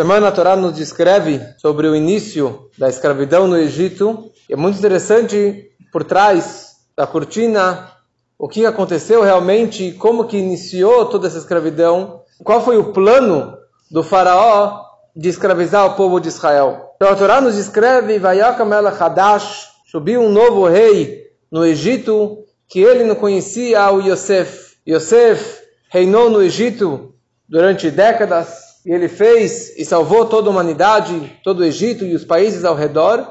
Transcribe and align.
semana 0.00 0.28
a 0.28 0.32
Torá 0.32 0.56
nos 0.56 0.72
descreve 0.72 1.42
sobre 1.58 1.86
o 1.86 1.94
início 1.94 2.70
da 2.78 2.88
escravidão 2.88 3.46
no 3.46 3.58
Egito. 3.58 4.30
É 4.48 4.56
muito 4.56 4.78
interessante 4.78 5.70
por 5.92 6.04
trás 6.04 6.76
da 6.96 7.06
cortina 7.06 7.92
o 8.38 8.48
que 8.48 8.64
aconteceu 8.64 9.22
realmente, 9.22 9.92
como 9.92 10.24
que 10.24 10.38
iniciou 10.38 11.04
toda 11.04 11.26
essa 11.26 11.36
escravidão, 11.36 12.22
qual 12.42 12.64
foi 12.64 12.78
o 12.78 12.94
plano 12.94 13.58
do 13.90 14.02
faraó 14.02 14.84
de 15.14 15.28
escravizar 15.28 15.84
o 15.84 15.96
povo 15.96 16.18
de 16.18 16.28
Israel. 16.28 16.92
Então 16.96 17.10
a 17.10 17.14
Torá 17.14 17.38
nos 17.42 17.56
descreve, 17.56 18.18
Vayakam 18.18 18.72
Hadash, 18.72 19.68
subiu 19.84 20.22
um 20.22 20.30
novo 20.30 20.66
rei 20.66 21.26
no 21.52 21.62
Egito, 21.62 22.38
que 22.66 22.80
ele 22.80 23.04
não 23.04 23.16
conhecia 23.16 23.90
o 23.90 24.00
Yosef. 24.00 24.76
Yosef 24.88 25.60
reinou 25.90 26.30
no 26.30 26.40
Egito 26.40 27.12
durante 27.46 27.90
décadas, 27.90 28.69
e 28.84 28.92
ele 28.92 29.08
fez 29.08 29.76
e 29.76 29.84
salvou 29.84 30.26
toda 30.26 30.48
a 30.48 30.50
humanidade, 30.50 31.38
todo 31.44 31.60
o 31.60 31.64
Egito 31.64 32.04
e 32.04 32.14
os 32.14 32.24
países 32.24 32.64
ao 32.64 32.74
redor. 32.74 33.30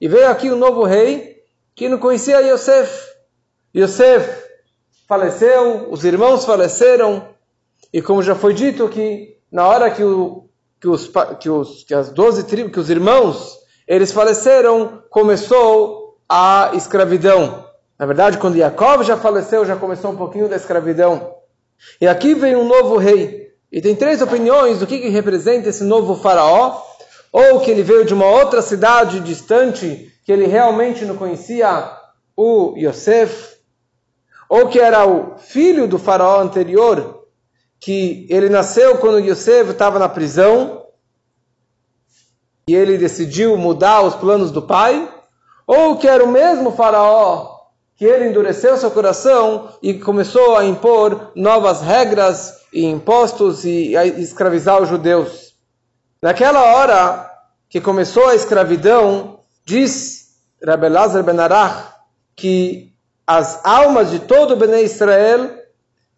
E 0.00 0.08
veio 0.08 0.28
aqui 0.28 0.50
um 0.50 0.56
novo 0.56 0.84
rei 0.84 1.42
que 1.74 1.88
não 1.88 1.98
conhecia 1.98 2.40
Yosef. 2.40 3.08
Yosef 3.76 4.44
faleceu, 5.06 5.90
os 5.90 6.04
irmãos 6.04 6.44
faleceram, 6.44 7.28
e 7.92 8.02
como 8.02 8.22
já 8.22 8.34
foi 8.34 8.54
dito 8.54 8.88
que 8.88 9.36
na 9.50 9.66
hora 9.66 9.90
que, 9.90 10.02
o, 10.02 10.48
que, 10.80 10.88
os, 10.88 11.10
que, 11.40 11.48
os, 11.48 11.84
que 11.84 11.94
as 11.94 12.10
doze 12.10 12.44
tribos, 12.44 12.72
que 12.72 12.80
os 12.80 12.90
irmãos, 12.90 13.58
eles 13.86 14.12
faleceram, 14.12 15.02
começou 15.10 16.18
a 16.28 16.72
escravidão. 16.74 17.66
Na 17.98 18.06
verdade, 18.06 18.38
quando 18.38 18.56
Jacob 18.56 19.02
já 19.02 19.16
faleceu, 19.16 19.64
já 19.64 19.76
começou 19.76 20.12
um 20.12 20.16
pouquinho 20.16 20.48
da 20.48 20.56
escravidão. 20.56 21.34
E 22.00 22.06
aqui 22.06 22.34
vem 22.34 22.54
um 22.54 22.66
novo 22.66 22.96
rei. 22.96 23.47
E 23.70 23.82
tem 23.82 23.94
três 23.94 24.22
opiniões 24.22 24.78
do 24.78 24.86
que, 24.86 24.98
que 24.98 25.08
representa 25.08 25.68
esse 25.68 25.84
novo 25.84 26.16
faraó. 26.16 26.82
Ou 27.30 27.60
que 27.60 27.70
ele 27.70 27.82
veio 27.82 28.04
de 28.04 28.14
uma 28.14 28.26
outra 28.26 28.62
cidade 28.62 29.20
distante, 29.20 30.10
que 30.24 30.32
ele 30.32 30.46
realmente 30.46 31.04
não 31.04 31.16
conhecia 31.16 31.92
o 32.34 32.74
Yosef. 32.76 33.56
Ou 34.48 34.68
que 34.68 34.80
era 34.80 35.06
o 35.06 35.36
filho 35.36 35.86
do 35.86 35.98
faraó 35.98 36.40
anterior, 36.40 37.26
que 37.78 38.26
ele 38.30 38.48
nasceu 38.48 38.96
quando 38.96 39.20
Yosef 39.20 39.70
estava 39.70 39.98
na 39.98 40.08
prisão. 40.08 40.86
E 42.66 42.74
ele 42.74 42.96
decidiu 42.96 43.56
mudar 43.58 44.00
os 44.00 44.14
planos 44.14 44.50
do 44.50 44.62
pai. 44.62 45.06
Ou 45.66 45.98
que 45.98 46.08
era 46.08 46.24
o 46.24 46.28
mesmo 46.28 46.72
faraó 46.72 47.57
que 47.98 48.04
ele 48.04 48.28
endureceu 48.28 48.76
seu 48.76 48.92
coração 48.92 49.70
e 49.82 49.94
começou 49.94 50.56
a 50.56 50.64
impor 50.64 51.32
novas 51.34 51.82
regras 51.82 52.54
e 52.72 52.84
impostos 52.86 53.64
e 53.64 53.96
a 53.96 54.06
escravizar 54.06 54.80
os 54.80 54.88
judeus. 54.88 55.52
Naquela 56.22 56.62
hora 56.62 57.28
que 57.68 57.80
começou 57.80 58.28
a 58.28 58.36
escravidão, 58.36 59.40
diz 59.64 60.28
Rabbi 60.64 60.88
Lazar 60.88 61.24
ben 61.24 61.40
Arach 61.40 61.88
que 62.36 62.94
as 63.26 63.64
almas 63.64 64.12
de 64.12 64.20
todo 64.20 64.56
Bnei 64.56 64.84
Israel 64.84 65.58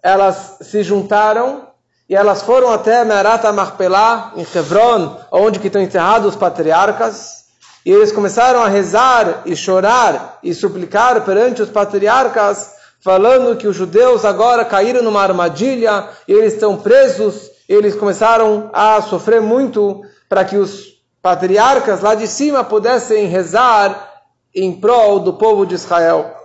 elas 0.02 0.58
se 0.60 0.82
juntaram 0.82 1.66
e 2.10 2.14
elas 2.14 2.42
foram 2.42 2.70
até 2.72 3.04
Merat 3.04 3.44
Marpelá, 3.52 4.32
em 4.36 4.42
Hebron, 4.42 5.16
onde 5.30 5.58
que 5.58 5.68
estão 5.68 5.80
enterrados 5.80 6.30
os 6.30 6.36
patriarcas, 6.36 7.39
e 7.84 7.90
eles 7.90 8.12
começaram 8.12 8.60
a 8.62 8.68
rezar 8.68 9.42
e 9.46 9.56
chorar 9.56 10.38
e 10.42 10.52
suplicar 10.52 11.24
perante 11.24 11.62
os 11.62 11.70
patriarcas, 11.70 12.74
falando 13.00 13.56
que 13.56 13.66
os 13.66 13.76
judeus 13.76 14.24
agora 14.24 14.64
caíram 14.64 15.02
numa 15.02 15.22
armadilha, 15.22 16.08
eles 16.28 16.54
estão 16.54 16.76
presos, 16.76 17.50
eles 17.68 17.94
começaram 17.94 18.70
a 18.72 19.00
sofrer 19.00 19.40
muito 19.40 20.02
para 20.28 20.44
que 20.44 20.56
os 20.56 21.00
patriarcas 21.22 22.00
lá 22.00 22.14
de 22.14 22.26
cima 22.26 22.62
pudessem 22.62 23.26
rezar 23.26 24.08
em 24.54 24.78
prol 24.78 25.20
do 25.20 25.34
povo 25.34 25.64
de 25.64 25.74
Israel. 25.74 26.36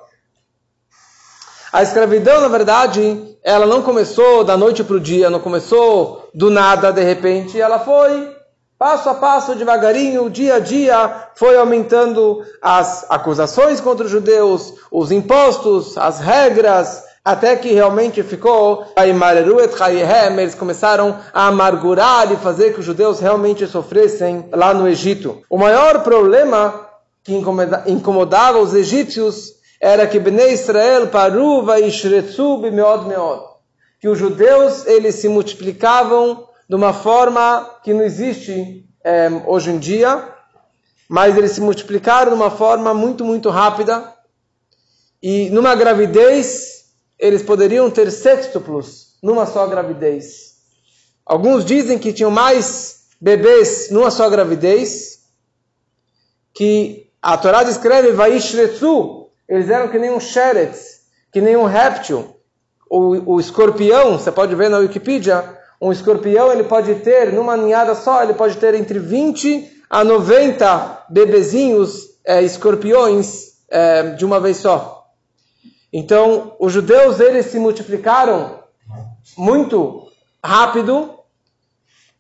A 1.72 1.84
escravidão, 1.84 2.40
na 2.40 2.48
verdade, 2.48 3.38
ela 3.44 3.66
não 3.66 3.82
começou 3.82 4.44
da 4.46 4.56
noite 4.56 4.84
para 4.84 4.96
o 4.96 5.00
dia, 5.00 5.30
não 5.30 5.42
começou 5.42 6.30
do 6.34 6.50
nada, 6.50 6.92
de 6.92 7.04
repente, 7.04 7.60
ela 7.60 7.80
foi 7.80 8.35
Passo 8.78 9.10
a 9.10 9.14
passo, 9.14 9.56
devagarinho, 9.56 10.30
dia 10.30 10.56
a 10.56 10.60
dia, 10.60 11.30
foi 11.36 11.56
aumentando 11.56 12.44
as 12.62 13.10
acusações 13.10 13.80
contra 13.80 14.06
os 14.06 14.12
judeus, 14.12 14.74
os 14.92 15.14
impostos, 15.14 15.98
as 15.98 16.20
regras, 16.20 17.02
até 17.24 17.56
que 17.56 17.74
realmente 17.74 18.22
ficou 18.22 18.86
eles 20.42 20.56
começaram 20.56 21.18
a 21.34 21.48
amargurar 21.48 22.30
e 22.34 22.36
fazer 22.36 22.74
que 22.74 22.82
os 22.82 22.86
judeus 22.86 23.22
realmente 23.22 23.66
sofressem 23.66 24.50
lá 24.52 24.74
no 24.74 24.90
Egito. 24.90 25.42
O 25.50 25.58
maior 25.58 26.04
problema 26.04 26.88
que 27.24 27.34
incomodava 27.88 28.60
os 28.60 28.74
egípcios 28.74 29.54
era 29.80 30.06
que 30.06 30.20
Bnei 30.20 30.52
Israel 30.52 31.08
paruva 31.08 31.80
e 32.68 32.72
meod 32.72 33.08
meod, 33.08 33.42
que 34.02 34.10
os 34.10 34.20
judeus 34.20 34.86
eles 34.86 35.16
se 35.16 35.30
multiplicavam 35.30 36.46
de 36.68 36.76
uma 36.76 36.94
forma 36.94 37.80
que 37.84 37.94
não 37.94 38.04
existe 38.04 38.86
é, 39.04 39.30
hoje 39.46 39.70
em 39.72 39.78
dia, 39.78 40.28
mas 41.08 41.38
eles 41.38 41.52
se 41.52 41.62
multiplicaram 41.62 42.32
de 42.32 42.36
uma 42.36 42.50
forma 42.50 42.94
muito, 42.94 43.24
muito 43.24 43.50
rápida. 43.50 44.14
E 45.22 45.50
numa 45.52 45.76
gravidez, 45.76 46.86
eles 47.18 47.44
poderiam 47.44 47.90
ter 47.90 48.12
sextuplos 48.12 49.18
numa 49.22 49.46
só 49.46 49.68
gravidez. 49.68 50.56
Alguns 51.26 51.64
dizem 51.66 51.98
que 51.98 52.14
tinham 52.14 52.32
mais 52.32 53.08
bebês 53.20 53.90
numa 53.90 54.12
só 54.12 54.30
gravidez, 54.30 55.20
que 56.54 57.10
a 57.22 57.38
Torá 57.38 57.64
descreve 57.64 58.12
Vaishretsu, 58.12 59.30
eles 59.48 59.70
eram 59.70 59.90
que 59.90 60.00
nem 60.00 60.12
um 60.12 60.20
sheretz, 60.20 61.02
que 61.32 61.42
nem 61.42 61.56
um 61.56 61.66
réptil. 61.66 62.36
O, 62.90 63.34
o 63.34 63.40
escorpião, 63.40 64.18
você 64.18 64.32
pode 64.32 64.54
ver 64.56 64.70
na 64.70 64.78
Wikipedia, 64.78 65.58
um 65.82 65.92
escorpião 65.92 66.52
ele 66.52 66.64
pode 66.64 66.96
ter, 66.96 67.34
numa 67.34 67.58
ninhada 67.58 67.96
só, 67.96 68.24
ele 68.24 68.34
pode 68.34 68.58
ter 68.58 68.74
entre 68.74 69.00
20 69.00 69.84
a 69.90 70.04
90 70.04 71.06
bebezinhos 71.10 72.16
é, 72.26 72.42
escorpiões 72.42 73.54
é, 73.70 74.04
de 74.12 74.26
uma 74.26 74.40
vez 74.40 74.58
só. 74.58 75.06
Então, 75.92 76.56
os 76.60 76.74
judeus 76.74 77.20
eles 77.20 77.48
se 77.48 77.60
multiplicaram 77.60 78.60
muito 79.38 80.08
rápido. 80.44 81.12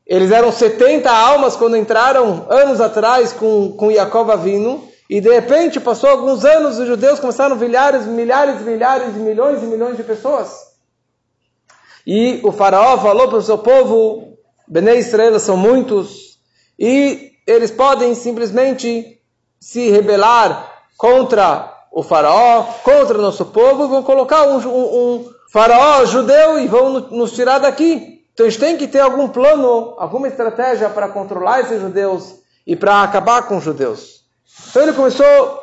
Eles 0.06 0.32
eram 0.32 0.52
70 0.52 1.12
almas 1.12 1.56
quando 1.56 1.76
entraram 1.76 2.46
anos 2.50 2.80
atrás 2.80 3.34
com, 3.34 3.74
com 3.74 3.92
Jacob 3.92 4.30
Avino. 4.30 4.88
E 5.10 5.20
de 5.20 5.30
repente, 5.30 5.80
passou 5.80 6.10
alguns 6.10 6.46
anos, 6.46 6.80
os 6.80 6.88
judeus 6.88 7.20
começaram 7.20 7.56
milhares, 7.56 8.06
milhares, 8.06 8.62
milhares, 8.62 9.14
milhões 9.16 9.62
e 9.62 9.66
milhões 9.66 9.98
de 9.98 10.04
pessoas. 10.04 10.75
E 12.06 12.40
o 12.44 12.52
faraó 12.52 12.98
falou 12.98 13.28
para 13.28 13.38
o 13.38 13.42
seu 13.42 13.58
povo, 13.58 14.38
Bnei 14.68 15.00
Israel 15.00 15.40
são 15.40 15.58
muitos, 15.58 16.40
e 16.78 17.32
eles 17.48 17.72
podem 17.72 18.14
simplesmente 18.14 19.20
se 19.60 19.90
rebelar 19.90 20.72
contra 20.98 21.74
o 21.92 22.04
faraó, 22.04 22.64
contra 22.84 23.18
o 23.18 23.22
nosso 23.22 23.46
povo, 23.46 23.88
vão 23.88 24.04
colocar 24.04 24.44
um, 24.48 24.58
um, 24.60 25.16
um 25.16 25.30
faraó 25.52 26.06
judeu 26.06 26.60
e 26.60 26.68
vão 26.68 27.00
nos 27.00 27.32
tirar 27.32 27.60
daqui. 27.60 28.16
Então 28.34 28.46
a 28.46 28.50
gente 28.50 28.60
tem 28.60 28.78
que 28.78 28.88
ter 28.88 29.00
algum 29.00 29.30
plano, 29.30 29.96
alguma 29.98 30.28
estratégia 30.28 30.90
para 30.90 31.08
controlar 31.08 31.62
esses 31.62 31.80
judeus 31.80 32.36
e 32.68 32.76
para 32.76 33.02
acabar 33.02 33.48
com 33.48 33.58
os 33.58 33.64
judeus. 33.64 34.26
Então 34.70 34.84
ele 34.84 34.94
começou 34.94 35.26
a 35.26 35.60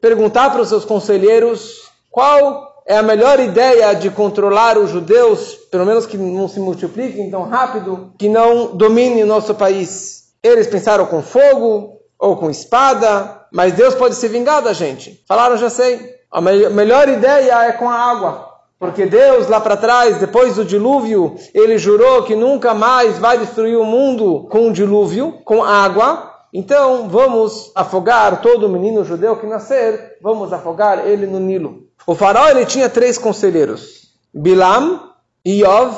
perguntar 0.00 0.50
para 0.50 0.62
os 0.62 0.68
seus 0.70 0.84
conselheiros 0.84 1.90
qual 2.10 2.69
é 2.90 2.96
a 2.96 3.04
melhor 3.04 3.38
ideia 3.38 3.94
de 3.94 4.10
controlar 4.10 4.76
os 4.76 4.90
judeus, 4.90 5.54
pelo 5.70 5.86
menos 5.86 6.06
que 6.06 6.18
não 6.18 6.48
se 6.48 6.58
multipliquem 6.58 7.30
tão 7.30 7.44
rápido, 7.44 8.12
que 8.18 8.28
não 8.28 8.76
domine 8.76 9.22
o 9.22 9.26
nosso 9.26 9.54
país. 9.54 10.24
Eles 10.42 10.66
pensaram 10.66 11.06
com 11.06 11.22
fogo 11.22 12.00
ou 12.18 12.36
com 12.36 12.50
espada, 12.50 13.46
mas 13.52 13.74
Deus 13.74 13.94
pode 13.94 14.16
se 14.16 14.26
vingar 14.26 14.60
da 14.60 14.72
gente. 14.72 15.22
Falaram, 15.28 15.56
já 15.56 15.70
sei. 15.70 16.00
A 16.32 16.40
me 16.40 16.68
melhor 16.70 17.08
ideia 17.08 17.62
é 17.62 17.70
com 17.70 17.88
a 17.88 17.94
água. 17.94 18.50
Porque 18.76 19.06
Deus 19.06 19.46
lá 19.46 19.60
para 19.60 19.76
trás, 19.76 20.18
depois 20.18 20.56
do 20.56 20.64
dilúvio, 20.64 21.36
ele 21.54 21.78
jurou 21.78 22.24
que 22.24 22.34
nunca 22.34 22.74
mais 22.74 23.18
vai 23.18 23.38
destruir 23.38 23.76
o 23.76 23.84
mundo 23.84 24.48
com 24.50 24.66
um 24.66 24.72
dilúvio, 24.72 25.38
com 25.44 25.62
água. 25.62 26.29
Então 26.52 27.08
vamos 27.08 27.70
afogar 27.74 28.40
todo 28.42 28.68
menino 28.68 29.04
judeu 29.04 29.36
que 29.36 29.46
nascer, 29.46 30.16
vamos 30.20 30.52
afogar 30.52 31.06
ele 31.06 31.26
no 31.26 31.38
Nilo. 31.38 31.84
O 32.06 32.14
faraó 32.14 32.48
ele 32.48 32.66
tinha 32.66 32.88
três 32.88 33.16
conselheiros: 33.16 34.10
Bilam, 34.34 35.12
Iov, 35.46 35.94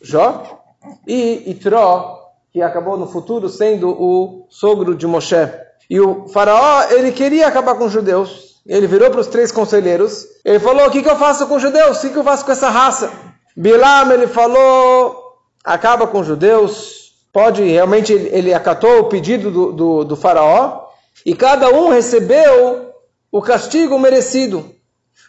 Jó 0.00 0.62
e 1.06 1.50
Itró, 1.50 2.18
que 2.52 2.62
acabou 2.62 2.96
no 2.96 3.06
futuro 3.06 3.48
sendo 3.48 3.90
o 3.90 4.46
sogro 4.48 4.94
de 4.94 5.06
Moshe. 5.06 5.48
E 5.88 6.00
o 6.00 6.28
faraó 6.28 6.84
ele 6.90 7.12
queria 7.12 7.46
acabar 7.48 7.74
com 7.74 7.84
os 7.84 7.92
judeus. 7.92 8.50
Ele 8.66 8.86
virou 8.86 9.10
para 9.10 9.20
os 9.20 9.26
três 9.26 9.52
conselheiros. 9.52 10.24
Ele 10.44 10.60
falou: 10.60 10.86
O 10.86 10.90
que, 10.90 11.02
que 11.02 11.10
eu 11.10 11.16
faço 11.16 11.46
com 11.46 11.56
os 11.56 11.62
judeus? 11.62 11.98
O 11.98 12.00
que, 12.00 12.10
que 12.10 12.18
eu 12.18 12.24
faço 12.24 12.44
com 12.44 12.52
essa 12.52 12.70
raça? 12.70 13.10
Bilam 13.54 14.10
ele 14.12 14.28
falou: 14.28 15.36
Acaba 15.62 16.06
com 16.06 16.20
os 16.20 16.26
judeus. 16.26 17.09
Pode, 17.32 17.62
realmente 17.62 18.12
ele 18.12 18.52
acatou 18.52 19.00
o 19.00 19.04
pedido 19.04 19.50
do, 19.50 19.72
do, 19.72 20.04
do 20.04 20.16
faraó, 20.16 20.86
e 21.24 21.34
cada 21.34 21.68
um 21.70 21.88
recebeu 21.88 22.92
o 23.30 23.42
castigo 23.42 23.98
merecido. 23.98 24.74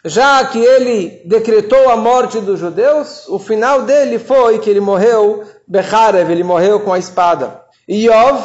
Já 0.04 0.44
que 0.46 0.58
ele 0.58 1.22
decretou 1.24 1.88
a 1.88 1.96
morte 1.96 2.40
dos 2.40 2.58
judeus, 2.58 3.28
o 3.28 3.38
final 3.38 3.82
dele 3.82 4.18
foi 4.18 4.58
que 4.58 4.68
ele 4.68 4.80
morreu 4.80 5.44
Becharev, 5.66 6.28
ele 6.30 6.42
morreu 6.42 6.80
com 6.80 6.92
a 6.92 6.98
espada. 6.98 7.62
E 7.86 8.06
Yov, 8.06 8.42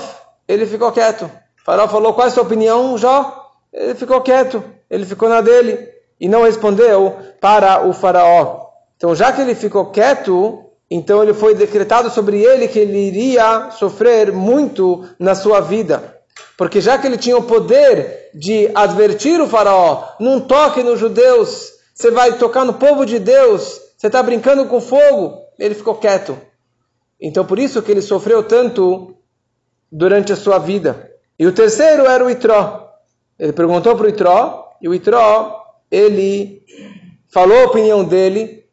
ele 0.48 0.68
ficou 0.68 0.92
quieto. 0.92 1.26
O 1.26 1.66
faraó 1.66 1.88
falou, 1.88 2.14
qual 2.14 2.28
é 2.28 2.30
a 2.30 2.34
sua 2.34 2.44
opinião, 2.44 2.98
Jó? 2.98 3.52
Ele 3.74 3.96
ficou 3.96 4.22
quieto, 4.22 4.64
ele 4.90 5.06
ficou 5.06 5.28
na 5.28 5.42
dele 5.42 5.90
e 6.20 6.28
não 6.28 6.44
respondeu 6.44 7.16
para 7.42 7.88
o 7.88 7.94
faraó. 7.94 8.68
Então, 8.96 9.16
já 9.16 9.32
que 9.32 9.42
ele 9.42 9.56
ficou 9.56 9.88
quieto, 9.88 10.67
então 10.90 11.22
ele 11.22 11.34
foi 11.34 11.54
decretado 11.54 12.10
sobre 12.10 12.42
ele 12.42 12.68
que 12.68 12.80
ele 12.80 12.98
iria 12.98 13.72
sofrer 13.72 14.32
muito 14.32 15.08
na 15.20 15.36
sua 15.36 15.60
vida. 15.60 16.16
Porque 16.58 16.80
já 16.80 16.98
que 16.98 17.06
ele 17.06 17.18
tinha 17.18 17.38
o 17.38 17.44
poder 17.44 18.30
de 18.34 18.70
advertir 18.74 19.40
o 19.42 19.48
faraó, 19.48 20.04
não 20.20 20.40
toque 20.40 20.82
nos 20.82 21.00
judeus, 21.00 21.74
você 21.94 22.10
vai 22.10 22.38
tocar 22.38 22.64
no 22.64 22.74
povo 22.74 23.06
de 23.06 23.20
Deus, 23.20 23.82
você 23.98 24.08
está 24.08 24.24
brincando 24.24 24.66
com 24.66 24.80
fogo, 24.80 25.42
ele 25.60 25.76
ficou 25.76 25.96
quieto. 25.96 26.38
Então 27.20 27.46
por 27.46 27.60
isso 27.60 27.82
que 27.82 27.92
ele 27.92 28.02
sofreu 28.02 28.44
tanto 28.44 29.16
durante 29.92 30.32
a 30.32 30.36
sua 30.36 30.58
vida. 30.58 31.12
E 31.38 31.46
o 31.46 31.52
terceiro 31.52 32.06
era 32.06 32.24
o 32.24 32.30
Itró. 32.30 32.92
Ele 33.38 33.54
perguntou 33.54 33.96
para 33.96 34.06
o 34.06 34.10
Itró, 34.10 34.70
e 34.82 34.90
o 34.90 34.94
Itró, 34.94 35.64
ele 35.92 36.64
falou 37.30 37.60
a 37.60 37.66
opinião 37.66 38.04
dele, 38.04 38.64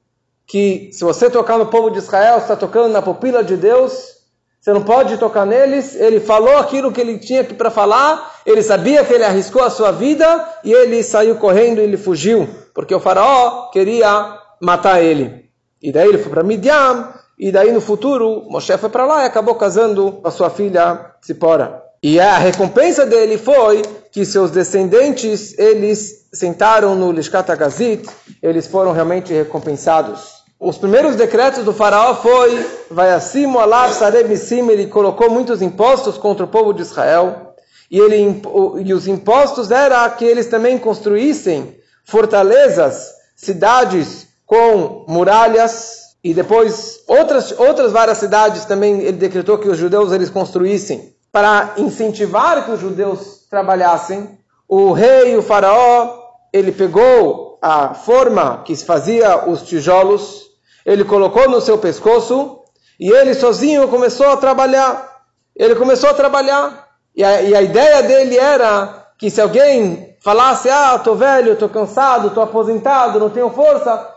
que 0.47 0.91
se 0.93 1.05
você 1.05 1.31
tocar 1.31 1.59
no 1.59 1.67
povo 1.67 1.91
de 1.91 1.99
Israel, 1.99 2.39
está 2.39 2.57
tocando 2.57 2.93
na 2.93 3.03
pupila 3.03 3.43
de 3.43 3.57
Deus, 3.57 4.15
você 4.61 4.73
não 4.73 4.83
pode 4.83 5.19
tocar 5.19 5.45
neles. 5.45 5.95
Ele 5.95 6.21
falou 6.21 6.57
aquilo 6.57 6.91
que 6.91 7.01
ele 7.01 7.19
tinha 7.19 7.45
para 7.45 7.71
falar, 7.71 8.41
ele 8.47 8.63
sabia 8.63 9.05
que 9.05 9.13
ele 9.13 9.25
arriscou 9.25 9.63
a 9.63 9.71
sua 9.71 9.91
vida, 9.91 10.49
e 10.65 10.73
ele 10.73 11.03
saiu 11.03 11.37
correndo 11.37 11.81
e 11.81 11.85
ele 11.85 11.97
fugiu, 11.97 12.49
porque 12.75 12.95
o 12.95 13.01
faraó 13.01 13.71
queria 13.71 14.39
matar 14.61 15.03
ele. 15.03 15.51
E 15.83 15.93
daí 15.93 16.09
ele 16.09 16.19
foi 16.19 16.31
para 16.31 16.43
Midian, 16.43 17.13
e 17.39 17.53
daí 17.53 17.73
no 17.73 17.81
futuro 17.81 18.47
Moshe 18.49 18.77
foi 18.79 18.89
para 18.89 19.05
lá 19.05 19.23
e 19.23 19.27
acabou 19.27 19.55
casando 19.55 20.13
com 20.13 20.29
a 20.29 20.31
sua 20.31 20.49
filha 20.49 21.15
Zipora. 21.25 21.84
E 22.07 22.21
a 22.21 22.37
recompensa 22.37 23.07
dele 23.07 23.39
foi 23.39 23.81
que 24.13 24.27
seus 24.27 24.51
descendentes, 24.51 25.59
eles 25.59 26.27
sentaram 26.35 26.95
no 26.95 27.11
Lishkat 27.11 27.57
Gazit, 27.57 28.07
eles 28.43 28.67
foram 28.67 28.93
realmente 28.93 29.33
recompensados. 29.33 30.45
Os 30.61 30.77
primeiros 30.77 31.17
decretos 31.17 31.65
do 31.65 31.73
faraó 31.73 32.15
foi, 32.17 32.63
vai 32.91 33.11
acima, 33.11 33.63
alav, 33.63 33.91
sarebissim, 33.95 34.69
ele 34.69 34.87
colocou 34.87 35.31
muitos 35.31 35.63
impostos 35.63 36.19
contra 36.19 36.45
o 36.45 36.49
povo 36.49 36.75
de 36.75 36.83
Israel, 36.83 37.55
e, 37.91 37.99
ele, 37.99 38.43
e 38.85 38.93
os 38.93 39.09
impostos 39.09 39.71
era 39.71 40.07
que 40.11 40.27
eles 40.27 40.45
também 40.45 40.77
construíssem 40.77 41.75
fortalezas, 42.05 43.15
cidades 43.35 44.27
com 44.45 45.07
muralhas, 45.09 46.03
e 46.23 46.35
depois 46.35 47.01
outras, 47.09 47.59
outras 47.59 47.93
várias 47.93 48.19
cidades 48.19 48.67
também 48.67 49.01
ele 49.01 49.17
decretou 49.17 49.57
que 49.57 49.71
os 49.71 49.79
judeus 49.79 50.13
eles 50.13 50.29
construíssem 50.29 51.14
para 51.35 51.73
incentivar 51.79 52.65
que 52.65 52.71
os 52.71 52.79
judeus 52.79 53.45
trabalhassem. 53.51 54.39
O 54.69 54.93
rei, 54.93 55.37
o 55.37 55.43
faraó, 55.43 56.17
ele 56.53 56.71
pegou 56.71 57.59
a 57.61 57.93
forma 57.93 58.63
que 58.65 58.77
se 58.77 58.85
fazia 58.85 59.49
os 59.49 59.63
tijolos, 59.63 60.43
ele 60.87 61.03
colocou 61.03 61.51
no 61.51 61.61
seu 61.61 61.77
pescoço 61.77 62.61
e 63.01 63.11
ele 63.11 63.35
sozinho 63.35 63.89
começou 63.89 64.29
a 64.29 64.37
trabalhar. 64.37 65.23
Ele 65.57 65.75
começou 65.75 66.11
a 66.11 66.15
trabalhar. 66.15 66.91
E 67.17 67.25
a, 67.25 67.43
e 67.43 67.53
a 67.53 67.63
ideia 67.63 68.01
dele 68.05 68.39
era 68.39 69.05
que 69.19 69.29
se 69.29 69.41
alguém 69.41 70.17
falasse, 70.21 70.71
ah, 70.71 70.95
estou 70.95 71.17
velho, 71.17 71.55
estou 71.55 71.69
cansado, 71.69 72.29
estou 72.29 72.45
aposentado, 72.45 73.19
não 73.19 73.29
tenho 73.29 73.51
força, 73.51 74.09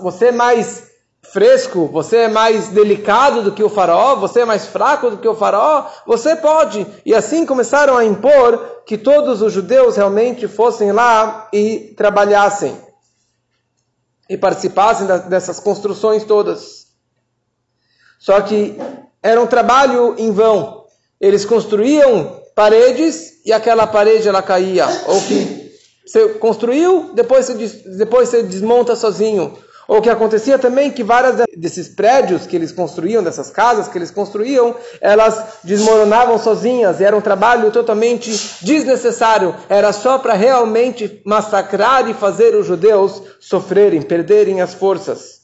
você 0.00 0.26
é 0.26 0.32
mais 0.32 0.87
fresco, 1.32 1.86
você 1.86 2.16
é 2.18 2.28
mais 2.28 2.68
delicado 2.68 3.42
do 3.42 3.52
que 3.52 3.62
o 3.62 3.68
faraó, 3.68 4.16
você 4.16 4.40
é 4.40 4.44
mais 4.44 4.66
fraco 4.66 5.10
do 5.10 5.18
que 5.18 5.28
o 5.28 5.34
faraó, 5.34 5.86
você 6.06 6.36
pode. 6.36 6.86
E 7.04 7.14
assim 7.14 7.44
começaram 7.44 7.96
a 7.96 8.04
impor 8.04 8.82
que 8.86 8.96
todos 8.96 9.42
os 9.42 9.52
judeus 9.52 9.96
realmente 9.96 10.48
fossem 10.48 10.92
lá 10.92 11.48
e 11.52 11.94
trabalhassem 11.96 12.76
e 14.28 14.36
participassem 14.36 15.06
dessas 15.28 15.58
construções 15.58 16.24
todas. 16.24 16.86
Só 18.18 18.40
que 18.40 18.76
era 19.22 19.40
um 19.40 19.46
trabalho 19.46 20.14
em 20.18 20.30
vão. 20.32 20.84
Eles 21.20 21.44
construíam 21.44 22.42
paredes 22.54 23.44
e 23.44 23.52
aquela 23.52 23.86
parede 23.86 24.28
ela 24.28 24.42
caía. 24.42 24.86
Ou 25.06 25.20
que 25.22 25.72
você 26.04 26.28
construiu, 26.34 27.10
depois 27.14 27.46
você, 27.46 27.66
depois 27.96 28.28
você 28.28 28.42
desmonta 28.42 28.96
sozinho. 28.96 29.56
Ou 29.88 30.02
que 30.02 30.10
acontecia 30.10 30.58
também 30.58 30.90
que 30.90 31.02
várias 31.02 31.36
desses 31.56 31.88
prédios 31.88 32.46
que 32.46 32.54
eles 32.54 32.70
construíam, 32.70 33.22
dessas 33.22 33.48
casas 33.48 33.88
que 33.88 33.96
eles 33.96 34.10
construíam, 34.10 34.76
elas 35.00 35.42
desmoronavam 35.64 36.38
sozinhas 36.38 37.00
e 37.00 37.04
era 37.04 37.16
um 37.16 37.22
trabalho 37.22 37.70
totalmente 37.70 38.30
desnecessário. 38.60 39.54
Era 39.66 39.90
só 39.94 40.18
para 40.18 40.34
realmente 40.34 41.22
massacrar 41.24 42.06
e 42.06 42.12
fazer 42.12 42.54
os 42.54 42.66
judeus 42.66 43.22
sofrerem, 43.40 44.02
perderem 44.02 44.60
as 44.60 44.74
forças. 44.74 45.38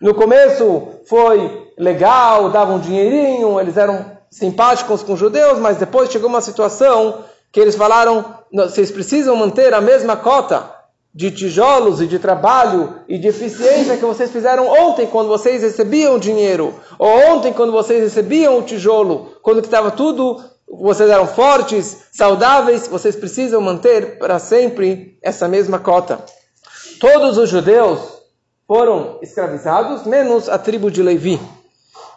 No 0.00 0.14
começo 0.14 0.88
foi 1.06 1.68
legal, 1.78 2.48
davam 2.48 2.76
um 2.76 2.80
dinheirinho, 2.80 3.60
eles 3.60 3.76
eram 3.76 4.12
simpáticos 4.30 5.02
com 5.02 5.12
os 5.12 5.20
judeus, 5.20 5.58
mas 5.58 5.76
depois 5.76 6.10
chegou 6.10 6.30
uma 6.30 6.40
situação 6.40 7.22
que 7.52 7.60
eles 7.60 7.76
falaram: 7.76 8.24
vocês 8.50 8.90
precisam 8.90 9.36
manter 9.36 9.74
a 9.74 9.80
mesma 9.82 10.16
cota 10.16 10.72
de 11.14 11.30
tijolos 11.30 12.00
e 12.00 12.06
de 12.08 12.18
trabalho 12.18 12.96
e 13.08 13.16
de 13.18 13.28
eficiência 13.28 13.96
que 13.96 14.04
vocês 14.04 14.32
fizeram 14.32 14.66
ontem 14.66 15.06
quando 15.06 15.28
vocês 15.28 15.62
recebiam 15.62 16.18
dinheiro, 16.18 16.74
ou 16.98 17.08
ontem 17.08 17.52
quando 17.52 17.70
vocês 17.70 18.02
recebiam 18.02 18.58
o 18.58 18.62
tijolo, 18.62 19.36
quando 19.40 19.60
estava 19.60 19.92
tudo, 19.92 20.42
vocês 20.68 21.08
eram 21.08 21.26
fortes, 21.26 21.98
saudáveis, 22.12 22.88
vocês 22.88 23.14
precisam 23.14 23.60
manter 23.60 24.18
para 24.18 24.40
sempre 24.40 25.16
essa 25.22 25.46
mesma 25.46 25.78
cota. 25.78 26.18
Todos 26.98 27.38
os 27.38 27.48
judeus 27.48 28.00
foram 28.66 29.18
escravizados, 29.22 30.04
menos 30.04 30.48
a 30.48 30.58
tribo 30.58 30.90
de 30.90 31.02
Levi. 31.02 31.40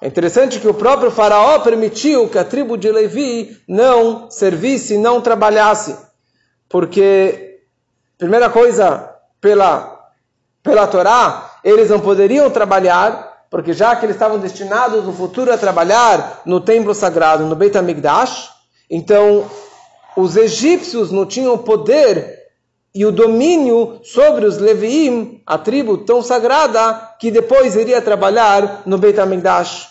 É 0.02 0.08
interessante 0.08 0.60
que 0.60 0.68
o 0.68 0.74
próprio 0.74 1.12
faraó 1.12 1.60
permitiu 1.60 2.30
que 2.30 2.38
a 2.38 2.44
tribo 2.44 2.78
de 2.78 2.92
Levi 2.92 3.58
não 3.68 4.30
servisse, 4.32 4.98
não 4.98 5.22
trabalhasse, 5.22 5.96
porque 6.70 7.57
Primeira 8.18 8.50
coisa, 8.50 9.14
pela, 9.40 10.10
pela 10.64 10.88
Torá, 10.88 11.60
eles 11.64 11.90
não 11.90 12.00
poderiam 12.00 12.50
trabalhar, 12.50 13.46
porque 13.50 13.74
já 13.74 13.96
que 13.96 14.06
eles 14.06 14.16
estavam 14.16 14.40
destinados 14.40 15.06
no 15.06 15.14
futuro 15.14 15.54
a 15.54 15.58
trabalhar 15.58 16.42
no 16.46 16.60
templo 16.60 16.96
sagrado, 16.96 17.46
no 17.46 17.56
Beit 17.56 17.78
HaMikdash, 17.78 18.50
então 18.90 19.46
os 20.16 20.36
egípcios 20.36 21.12
não 21.12 21.28
tinham 21.28 21.58
poder 21.60 22.38
e 22.94 23.06
o 23.06 23.12
domínio 23.12 24.00
sobre 24.04 24.46
os 24.46 24.58
Leviim, 24.58 25.44
a 25.46 25.60
tribo 25.60 26.00
tão 26.00 26.24
sagrada, 26.24 27.16
que 27.20 27.30
depois 27.30 27.76
iria 27.76 28.02
trabalhar 28.02 28.82
no 28.88 28.98
Beit 28.98 29.20
HaMikdash. 29.20 29.90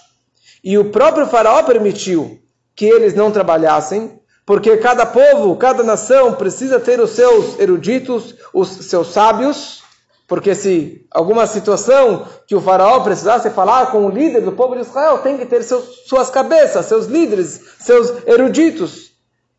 E 0.64 0.76
o 0.76 0.90
próprio 0.90 1.26
faraó 1.26 1.62
permitiu 1.62 2.40
que 2.75 2.87
eles 2.87 3.14
não 3.14 3.30
trabalhassem, 3.30 4.18
porque 4.47 4.76
cada 4.76 5.05
povo, 5.05 5.57
cada 5.57 5.83
nação 5.83 6.35
precisa 6.35 6.79
ter 6.79 7.00
os 7.00 7.11
seus 7.11 7.59
eruditos, 7.59 8.37
os 8.55 8.69
seus 8.69 9.09
sábios, 9.09 9.83
porque 10.29 10.55
se 10.55 11.05
alguma 11.11 11.49
situação 11.49 12.25
que 12.47 12.55
o 12.55 12.61
faraó 12.61 13.00
precisasse 13.00 13.50
falar 13.50 13.87
com 13.91 14.07
o 14.07 14.11
líder 14.11 14.43
do 14.43 14.53
povo 14.53 14.76
de 14.76 14.83
Israel, 14.83 15.19
tem 15.19 15.37
que 15.37 15.47
ter 15.47 15.65
seus, 15.65 15.85
suas 16.07 16.31
cabeças, 16.31 16.87
seus 16.87 17.07
líderes, 17.07 17.61
seus 17.81 18.12
eruditos. 18.25 19.11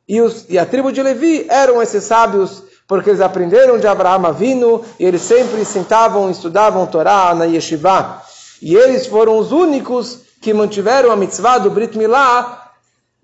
E, 0.08 0.22
os, 0.22 0.46
e 0.50 0.58
a 0.58 0.66
tribo 0.66 0.92
de 0.92 1.04
Levi 1.04 1.46
eram 1.50 1.82
esses 1.82 2.06
sábios, 2.06 2.64
porque 2.88 3.10
eles 3.10 3.22
aprenderam 3.22 3.78
de 3.78 3.88
Abraão 3.88 4.26
Avino, 4.26 4.86
e 4.98 5.06
eles 5.06 5.22
sempre 5.22 5.66
sentavam 5.66 6.30
e 6.30 6.32
estudavam 6.32 6.88
Torá 6.88 7.36
na 7.36 7.44
Yeshiva. 7.44 8.22
E 8.62 8.74
eles 8.74 9.06
foram 9.06 9.38
os 9.38 9.52
únicos 9.52 10.20
que 10.42 10.54
mantiveram 10.54 11.12
a 11.12 11.16
mitzvah 11.16 11.58
do 11.58 11.70
Brit 11.70 11.98
Milá 11.98 12.57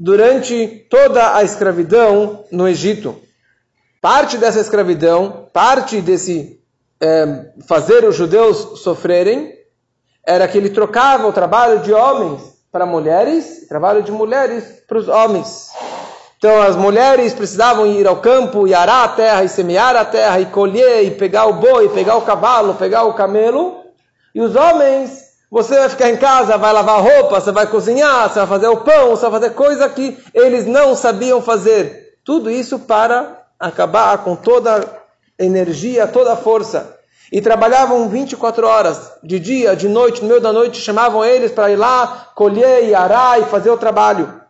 durante 0.03 0.85
toda 0.89 1.33
a 1.33 1.43
escravidão 1.43 2.43
no 2.51 2.67
Egito. 2.67 3.15
Parte 4.01 4.37
dessa 4.37 4.59
escravidão, 4.59 5.47
parte 5.53 6.01
desse 6.01 6.59
é, 7.01 7.45
fazer 7.65 8.03
os 8.03 8.13
judeus 8.13 8.81
sofrerem, 8.81 9.53
era 10.27 10.45
que 10.45 10.57
ele 10.57 10.69
trocava 10.69 11.25
o 11.25 11.31
trabalho 11.31 11.79
de 11.79 11.93
homens 11.93 12.41
para 12.69 12.85
mulheres, 12.85 13.65
trabalho 13.69 14.03
de 14.03 14.11
mulheres 14.11 14.83
para 14.85 14.97
os 14.97 15.07
homens. 15.07 15.69
Então 16.37 16.61
as 16.61 16.75
mulheres 16.75 17.33
precisavam 17.33 17.87
ir 17.87 18.05
ao 18.05 18.17
campo 18.17 18.67
e 18.67 18.73
arar 18.73 19.05
a 19.05 19.13
terra 19.13 19.45
e 19.45 19.47
semear 19.47 19.95
a 19.95 20.03
terra 20.03 20.37
e 20.41 20.47
colher 20.47 21.05
e 21.05 21.11
pegar 21.11 21.45
o 21.45 21.53
boi, 21.53 21.87
pegar 21.87 22.17
o 22.17 22.23
cavalo, 22.23 22.73
pegar 22.73 23.03
o 23.03 23.13
camelo, 23.13 23.81
e 24.35 24.41
os 24.41 24.53
homens 24.53 25.22
Você 25.53 25.77
vai 25.77 25.87
ficar 25.87 26.09
em 26.09 26.17
casa, 26.17 26.57
vai 26.57 26.73
lavar 26.73 26.99
roupa, 26.99 27.39
você 27.39 27.51
vai 27.51 27.67
cozinhar, 27.67 28.27
você 28.27 28.39
vai 28.39 28.47
fazer 28.47 28.67
o 28.69 28.77
pão, 28.77 29.11
você 29.11 29.21
vai 29.29 29.39
fazer 29.39 29.53
coisa 29.53 29.87
que 29.87 30.17
eles 30.33 30.65
não 30.65 30.95
sabiam 30.95 31.43
fazer. 31.43 32.17
Tudo 32.25 32.49
isso 32.49 32.79
para 32.79 33.43
acabar 33.59 34.17
com 34.23 34.35
toda 34.35 34.77
a 34.77 35.43
energia, 35.43 36.07
toda 36.07 36.33
a 36.33 36.35
força. 36.35 36.97
E 37.31 37.39
trabalhavam 37.39 38.09
24 38.09 38.65
horas, 38.65 39.11
de 39.23 39.39
dia, 39.39 39.75
de 39.75 39.87
noite, 39.87 40.23
no 40.23 40.27
meio 40.27 40.41
da 40.41 40.51
noite, 40.51 40.81
chamavam 40.81 41.23
eles 41.23 41.51
para 41.51 41.69
ir 41.69 41.75
lá, 41.75 42.31
colher 42.33 42.89
e 42.89 42.95
arar 42.95 43.39
e 43.39 43.45
fazer 43.45 43.69
o 43.69 43.77
trabalho. 43.77 44.41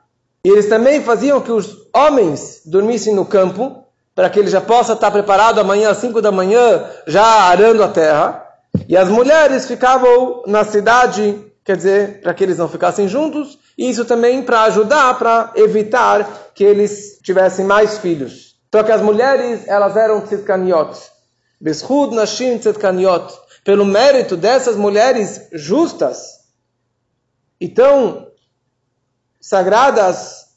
E 0.46 0.50
eles 0.50 0.70
também 0.70 1.04
faziam 1.04 1.42
que 1.42 1.52
os 1.52 1.86
homens 1.94 2.62
dormissem 2.66 3.14
no 3.14 3.26
campo, 3.26 3.84
para 4.16 4.30
que 4.30 4.40
ele 4.40 4.50
já 4.50 4.62
possa 4.62 4.94
estar 4.94 5.12
preparado 5.12 5.60
amanhã 5.60 5.90
às 5.90 5.98
5 5.98 6.22
da 6.22 6.32
manhã, 6.32 6.82
já 7.06 7.26
arando 7.26 7.84
a 7.84 7.90
terra. 7.90 8.43
E 8.88 8.98
as 8.98 9.10
mulheres 9.10 9.66
ficavam 9.66 10.44
na 10.46 10.64
cidade, 10.64 11.52
quer 11.64 11.78
dizer, 11.78 12.22
para 12.22 12.34
que 12.34 12.44
eles 12.44 12.58
não 12.58 12.68
ficassem 12.68 13.08
juntos, 13.08 13.58
e 13.78 13.90
isso 13.90 14.06
também 14.06 14.44
para 14.44 14.64
ajudar, 14.64 15.18
para 15.18 15.52
evitar 15.56 16.52
que 16.54 16.64
eles 16.64 17.20
tivessem 17.24 17.66
mais 17.66 17.98
filhos. 17.98 18.56
Só 18.74 18.84
que 18.84 18.92
as 18.92 19.02
mulheres, 19.02 19.68
elas 19.68 19.96
eram 19.96 20.22
tzidkaniot. 20.22 20.98
Beshud 21.62 22.16
nashim 22.16 22.58
tzidkaniot. 22.58 23.34
Pelo 23.64 23.86
mérito 23.86 24.36
dessas 24.36 24.76
mulheres 24.76 25.48
justas 25.54 26.40
e 27.60 27.70
tão 27.70 28.28
sagradas, 29.40 30.48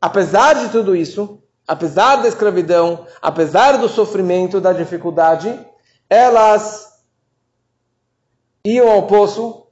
apesar 0.00 0.54
de 0.54 0.70
tudo 0.70 0.96
isso, 0.96 1.40
apesar 1.66 2.16
da 2.16 2.28
escravidão, 2.28 3.06
apesar 3.22 3.76
do 3.76 3.88
sofrimento, 3.88 4.60
da 4.60 4.72
dificuldade, 4.72 5.56
elas 6.10 6.97
iam 8.64 8.88
ao 8.90 9.06
poço, 9.06 9.66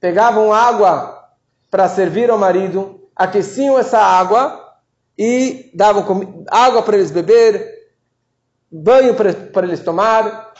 pegavam 0.00 0.52
água 0.52 1.22
para 1.70 1.88
servir 1.88 2.30
ao 2.30 2.38
marido, 2.38 3.00
aqueciam 3.14 3.78
essa 3.78 3.98
água 3.98 4.60
e 5.16 5.70
davam 5.74 6.44
água 6.50 6.82
para 6.82 6.96
eles 6.96 7.10
beber, 7.10 7.66
banho 8.70 9.14
para 9.14 9.66
eles 9.66 9.80
tomar, 9.80 10.52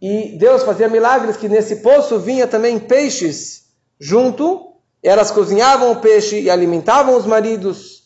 e 0.00 0.36
Deus 0.38 0.62
fazia 0.62 0.88
milagres 0.88 1.36
que 1.36 1.48
nesse 1.48 1.76
poço 1.76 2.18
vinha 2.18 2.46
também 2.46 2.78
peixes 2.78 3.66
junto, 4.00 4.74
elas 5.02 5.30
cozinhavam 5.30 5.92
o 5.92 5.96
peixe 5.96 6.40
e 6.40 6.50
alimentavam 6.50 7.16
os 7.16 7.26
maridos, 7.26 8.04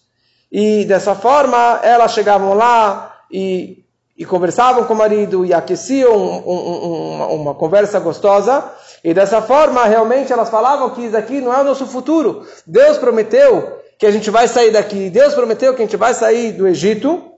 e 0.51 0.85
dessa 0.85 1.15
forma 1.15 1.81
elas 1.83 2.13
chegavam 2.13 2.55
lá 2.55 3.21
e, 3.31 3.85
e 4.17 4.25
conversavam 4.25 4.85
com 4.85 4.95
o 4.95 4.97
marido 4.97 5.45
e 5.45 5.55
aqueciam 5.55 6.15
um, 6.15 6.51
um, 6.51 7.15
uma, 7.15 7.27
uma 7.27 7.55
conversa 7.55 7.99
gostosa, 7.99 8.71
e 9.05 9.13
dessa 9.13 9.43
forma 9.43 9.85
realmente 9.85 10.33
elas 10.33 10.49
falavam 10.49 10.91
que 10.91 11.03
isso 11.03 11.17
aqui 11.17 11.41
não 11.41 11.53
é 11.53 11.61
o 11.61 11.65
nosso 11.65 11.87
futuro. 11.87 12.47
Deus 12.67 12.99
prometeu 12.99 13.81
que 13.99 14.07
a 14.07 14.11
gente 14.11 14.31
vai 14.31 14.47
sair 14.47 14.71
daqui. 14.71 15.11
Deus 15.11 15.35
prometeu 15.35 15.75
que 15.75 15.83
a 15.83 15.85
gente 15.85 15.97
vai 15.97 16.15
sair 16.15 16.53
do 16.53 16.69
Egito 16.69 17.33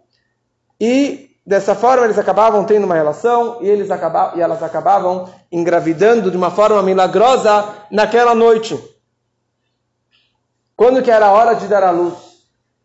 e 0.79 1.31
dessa 1.47 1.75
forma 1.75 2.05
eles 2.05 2.19
acabavam 2.19 2.65
tendo 2.65 2.85
uma 2.85 2.95
relação 2.95 3.59
e, 3.63 3.69
eles 3.69 3.91
acabavam, 3.91 4.39
e 4.39 4.43
elas 4.43 4.63
acabavam 4.63 5.31
engravidando 5.51 6.31
de 6.31 6.37
uma 6.37 6.51
forma 6.51 6.83
milagrosa 6.83 7.69
naquela 7.91 8.35
noite. 8.35 8.79
Quando 10.77 11.03
que 11.03 11.11
era 11.11 11.27
a 11.27 11.33
hora 11.33 11.55
de 11.55 11.67
dar 11.67 11.83
a 11.83 11.91
luz? 11.91 12.15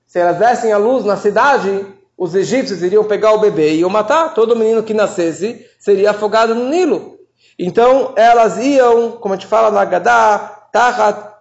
Se 0.07 0.19
elas 0.19 0.37
dessem 0.37 0.71
a 0.71 0.77
luz 0.77 1.03
na 1.03 1.17
cidade, 1.17 1.85
os 2.17 2.33
egípcios 2.33 2.81
iriam 2.81 3.03
pegar 3.03 3.33
o 3.33 3.39
bebê 3.39 3.73
e 3.73 3.79
iam 3.79 3.89
matar. 3.89 4.33
Todo 4.33 4.55
menino 4.55 4.83
que 4.83 4.93
nascesse 4.93 5.65
seria 5.77 6.11
afogado 6.11 6.55
no 6.55 6.69
Nilo. 6.69 7.18
Então 7.57 8.13
elas 8.15 8.57
iam, 8.57 9.11
como 9.13 9.33
a 9.33 9.37
gente 9.37 9.47
fala 9.47 9.69
na 9.71 9.83
Gadá, 9.85 10.67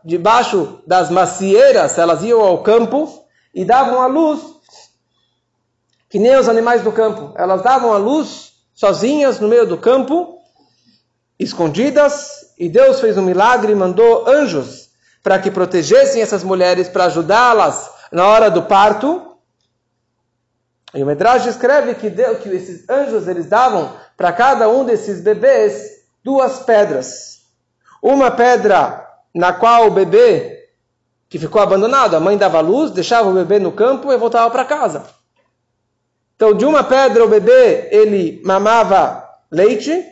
debaixo 0.04 0.80
das 0.86 1.10
macieiras, 1.10 1.98
elas 1.98 2.22
iam 2.22 2.40
ao 2.40 2.62
campo 2.62 3.24
e 3.54 3.64
davam 3.64 4.00
a 4.00 4.06
luz, 4.06 4.40
que 6.08 6.18
nem 6.18 6.36
os 6.36 6.48
animais 6.48 6.82
do 6.82 6.92
campo. 6.92 7.32
Elas 7.36 7.62
davam 7.62 7.92
a 7.92 7.98
luz 7.98 8.52
sozinhas 8.74 9.40
no 9.40 9.48
meio 9.48 9.66
do 9.66 9.76
campo, 9.76 10.38
escondidas, 11.38 12.54
e 12.58 12.68
Deus 12.68 13.00
fez 13.00 13.16
um 13.16 13.22
milagre 13.22 13.72
e 13.72 13.76
mandou 13.76 14.28
anjos 14.28 14.88
para 15.22 15.38
que 15.38 15.50
protegessem 15.50 16.22
essas 16.22 16.42
mulheres, 16.42 16.88
para 16.88 17.04
ajudá-las 17.04 17.90
na 18.10 18.26
hora 18.26 18.50
do 18.50 18.62
parto. 18.62 19.27
E 20.94 21.02
o 21.02 21.06
Medrash 21.06 21.46
escreve 21.46 21.94
que, 21.94 22.10
que 22.10 22.48
esses 22.48 22.88
anjos 22.88 23.28
eles 23.28 23.46
davam 23.46 23.94
para 24.16 24.32
cada 24.32 24.68
um 24.68 24.84
desses 24.84 25.20
bebês 25.20 25.98
duas 26.24 26.60
pedras. 26.60 27.42
Uma 28.02 28.30
pedra 28.30 29.06
na 29.34 29.52
qual 29.52 29.86
o 29.86 29.90
bebê 29.90 30.68
que 31.28 31.38
ficou 31.38 31.60
abandonado, 31.60 32.16
a 32.16 32.20
mãe 32.20 32.38
dava 32.38 32.60
luz, 32.60 32.90
deixava 32.90 33.28
o 33.28 33.34
bebê 33.34 33.58
no 33.58 33.72
campo 33.72 34.10
e 34.10 34.16
voltava 34.16 34.50
para 34.50 34.64
casa. 34.64 35.04
Então, 36.34 36.54
de 36.54 36.64
uma 36.64 36.82
pedra 36.82 37.24
o 37.24 37.28
bebê 37.28 37.88
ele 37.90 38.40
mamava 38.44 39.28
leite 39.50 40.04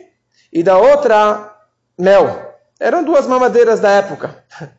e 0.53 0.61
da 0.61 0.77
outra 0.77 1.55
mel. 1.97 2.55
Eram 2.79 3.03
duas 3.03 3.25
mamadeiras 3.25 3.79
da 3.79 3.89
época. 3.89 4.43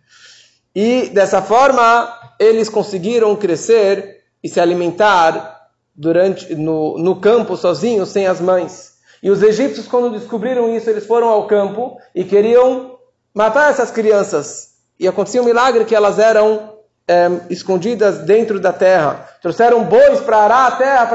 E 0.75 1.09
dessa 1.09 1.43
forma 1.43 2.09
eles 2.39 2.69
conseguiram 2.69 3.35
crescer 3.35 4.23
e 4.45 4.49
se 4.49 4.61
alimentar 4.61 5.58
durante 5.99 6.55
no, 6.55 6.97
no 6.97 7.17
campo 7.17 7.57
sozinhos, 7.57 8.11
sem 8.11 8.29
as 8.29 8.41
mães. 8.41 8.93
E 9.21 9.31
os 9.31 9.43
egípcios, 9.43 9.89
quando 9.89 10.17
descobriram 10.17 10.73
isso, 10.75 10.89
eles 10.89 11.05
foram 11.05 11.29
ao 11.29 11.49
campo 11.49 11.99
e 12.15 12.23
queriam 12.23 12.97
matar 13.35 13.71
essas 13.71 13.91
crianças. 13.91 14.69
E 14.99 15.09
acontecia 15.09 15.43
um 15.43 15.45
milagre 15.45 15.85
que 15.85 15.97
elas 15.97 16.21
eram 16.21 16.75
é, 17.09 17.29
escondidas 17.51 18.19
dentro 18.19 18.61
da 18.61 18.73
terra. 18.73 19.29
Trouxeram 19.43 19.83
bois 19.83 20.21
para 20.21 20.39
arar 20.39 20.67
a 20.69 20.77
terra, 20.77 21.07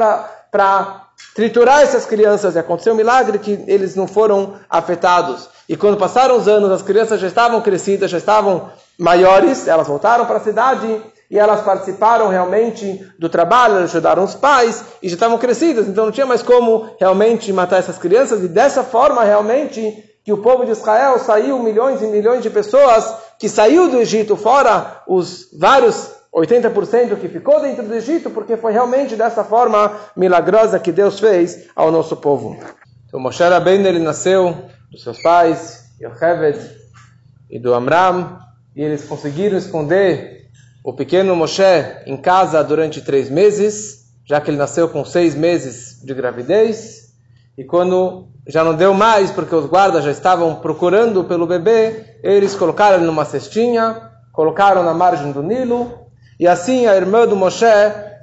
para 0.52 1.08
triturar 1.34 1.82
essas 1.82 2.06
crianças. 2.06 2.56
E 2.56 2.60
aconteceu 2.60 2.94
um 2.94 2.98
milagre 2.98 3.40
que 3.40 3.64
eles 3.68 3.96
não 3.96 4.06
foram 4.06 4.56
afetados. 4.70 5.50
E 5.70 5.78
quando 5.78 5.98
passaram 5.98 6.36
os 6.36 6.46
anos, 6.46 6.72
as 6.72 6.82
crianças 6.82 7.22
já 7.22 7.28
estavam 7.28 7.62
crescidas, 7.62 8.12
já 8.12 8.18
estavam 8.18 8.70
maiores, 9.00 9.66
elas 9.66 9.88
voltaram 9.88 10.26
para 10.26 10.38
a 10.38 10.44
cidade 10.44 11.02
e 11.34 11.40
elas 11.40 11.62
participaram 11.62 12.28
realmente 12.28 13.04
do 13.18 13.28
trabalho, 13.28 13.78
ajudaram 13.78 14.24
os 14.24 14.36
pais 14.36 14.84
e 15.02 15.10
já 15.10 15.16
estavam 15.16 15.40
crescidas, 15.40 15.88
então 15.88 16.06
não 16.06 16.12
tinha 16.12 16.28
mais 16.28 16.44
como 16.44 16.92
realmente 17.00 17.52
matar 17.52 17.80
essas 17.80 17.98
crianças 17.98 18.44
e 18.44 18.48
dessa 18.48 18.84
forma 18.84 19.24
realmente 19.24 20.14
que 20.24 20.32
o 20.32 20.38
povo 20.38 20.64
de 20.64 20.70
Israel 20.70 21.18
saiu 21.18 21.58
milhões 21.58 22.04
e 22.04 22.06
milhões 22.06 22.44
de 22.44 22.52
pessoas 22.52 23.12
que 23.40 23.50
saiu 23.50 23.90
do 23.90 23.98
Egito, 23.98 24.36
fora 24.36 25.02
os 25.08 25.48
vários 25.58 26.12
80% 26.32 27.20
que 27.20 27.28
ficou 27.28 27.60
dentro 27.60 27.84
do 27.84 27.96
Egito, 27.96 28.30
porque 28.30 28.56
foi 28.56 28.72
realmente 28.72 29.16
dessa 29.16 29.44
forma 29.44 29.92
milagrosa 30.16 30.80
que 30.80 30.92
Deus 30.92 31.20
fez 31.20 31.68
ao 31.76 31.92
nosso 31.92 32.16
povo. 32.16 32.56
Então 33.08 33.20
Moshe 33.20 33.42
Rabbeinu 33.42 33.88
ele 33.88 33.98
nasceu 33.98 34.56
dos 34.92 35.02
seus 35.02 35.20
pais, 35.20 35.86
Yocheved 36.00 36.60
e 37.50 37.58
do 37.58 37.74
Amram, 37.74 38.38
e 38.76 38.84
eles 38.84 39.04
conseguiram 39.06 39.58
esconder 39.58 40.33
o 40.84 40.92
pequeno 40.92 41.36
Moshe 41.36 41.64
em 42.06 42.18
casa 42.18 42.62
durante 42.62 43.02
três 43.02 43.30
meses, 43.30 44.04
já 44.26 44.42
que 44.42 44.50
ele 44.50 44.58
nasceu 44.58 44.90
com 44.90 45.06
seis 45.06 45.34
meses 45.34 46.02
de 46.04 46.14
gravidez, 46.14 47.14
e 47.58 47.64
quando 47.64 48.28
já 48.46 48.64
não 48.64 48.76
deu 48.76 48.94
mais, 48.94 49.32
porque 49.32 49.56
os 49.56 49.66
guardas 49.66 50.04
já 50.04 50.12
estavam 50.12 50.56
procurando 50.56 51.24
pelo 51.24 51.48
bebê, 51.48 52.18
eles 52.22 52.54
colocaram 52.54 52.98
ele 52.98 53.06
numa 53.06 53.24
cestinha, 53.24 54.10
colocaram 54.34 54.84
na 54.84 54.94
margem 54.94 55.32
do 55.32 55.42
Nilo, 55.42 56.08
e 56.38 56.48
assim 56.48 56.86
a 56.86 56.96
irmã 56.96 57.26
do 57.26 57.36
Moshe 57.36 57.66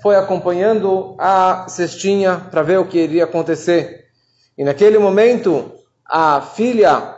foi 0.03 0.17
acompanhando 0.17 1.15
a 1.19 1.67
cestinha 1.69 2.43
para 2.51 2.63
ver 2.63 2.79
o 2.79 2.87
que 2.87 2.99
iria 2.99 3.25
acontecer. 3.25 4.07
E 4.59 4.65
naquele 4.65 4.99
momento, 4.99 5.73
a 6.05 6.43
filha 6.43 7.17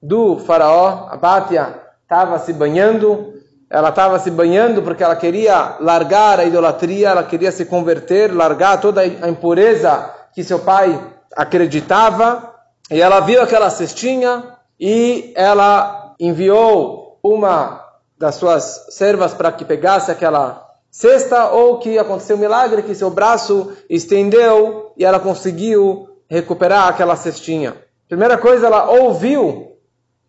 do 0.00 0.38
faraó, 0.38 1.08
a 1.10 1.16
Bátia, 1.16 1.80
estava 2.02 2.38
se 2.38 2.52
banhando, 2.52 3.35
ela 3.68 3.88
estava 3.88 4.18
se 4.18 4.30
banhando 4.30 4.82
porque 4.82 5.02
ela 5.02 5.16
queria 5.16 5.76
largar 5.80 6.38
a 6.38 6.44
idolatria, 6.44 7.08
ela 7.08 7.24
queria 7.24 7.50
se 7.50 7.64
converter, 7.64 8.34
largar 8.34 8.80
toda 8.80 9.00
a 9.00 9.28
impureza 9.28 10.10
que 10.32 10.44
seu 10.44 10.60
pai 10.60 11.00
acreditava, 11.36 12.54
e 12.90 13.00
ela 13.00 13.20
viu 13.20 13.42
aquela 13.42 13.68
cestinha 13.68 14.44
e 14.78 15.32
ela 15.34 16.14
enviou 16.20 17.18
uma 17.22 17.84
das 18.18 18.36
suas 18.36 18.86
servas 18.90 19.34
para 19.34 19.50
que 19.50 19.64
pegasse 19.64 20.10
aquela 20.10 20.64
cesta, 20.90 21.50
ou 21.50 21.78
que 21.78 21.98
aconteceu 21.98 22.36
um 22.36 22.40
milagre, 22.40 22.82
que 22.82 22.94
seu 22.94 23.10
braço 23.10 23.72
estendeu 23.90 24.92
e 24.96 25.04
ela 25.04 25.20
conseguiu 25.20 26.08
recuperar 26.28 26.88
aquela 26.88 27.16
cestinha. 27.16 27.76
Primeira 28.08 28.38
coisa, 28.38 28.66
ela 28.66 28.90
ouviu 28.90 29.75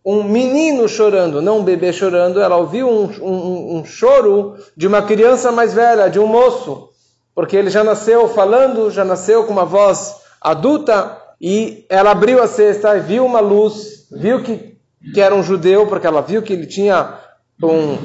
um 0.10 0.24
menino 0.24 0.88
chorando, 0.88 1.42
não 1.42 1.60
um 1.60 1.64
bebê 1.66 1.92
chorando, 1.92 2.40
ela 2.40 2.56
ouviu 2.56 2.88
um, 2.88 3.10
um, 3.22 3.78
um 3.78 3.84
choro 3.84 4.56
de 4.74 4.88
uma 4.88 5.02
criança 5.02 5.52
mais 5.52 5.74
velha, 5.74 6.10
de 6.10 6.18
um 6.18 6.26
moço, 6.26 6.88
porque 7.36 7.58
ele 7.58 7.70
já 7.70 7.84
nasceu 7.84 8.30
falando, 8.30 8.90
já 8.90 9.04
nasceu 9.04 9.44
com 9.44 9.52
uma 9.52 9.66
voz 9.66 10.16
adulta, 10.40 11.18
e 11.42 11.86
ela 11.90 12.12
abriu 12.12 12.42
a 12.42 12.48
cesta 12.48 12.96
e 12.96 13.02
viu 13.02 13.26
uma 13.26 13.42
luz, 13.42 14.08
viu 14.10 14.42
que 14.42 14.78
que 15.14 15.20
era 15.22 15.36
um 15.36 15.44
judeu, 15.44 15.88
porque 15.88 16.08
ela 16.08 16.22
viu 16.22 16.42
que 16.42 16.54
ele 16.54 16.66
tinha 16.66 17.14
um, 17.62 17.98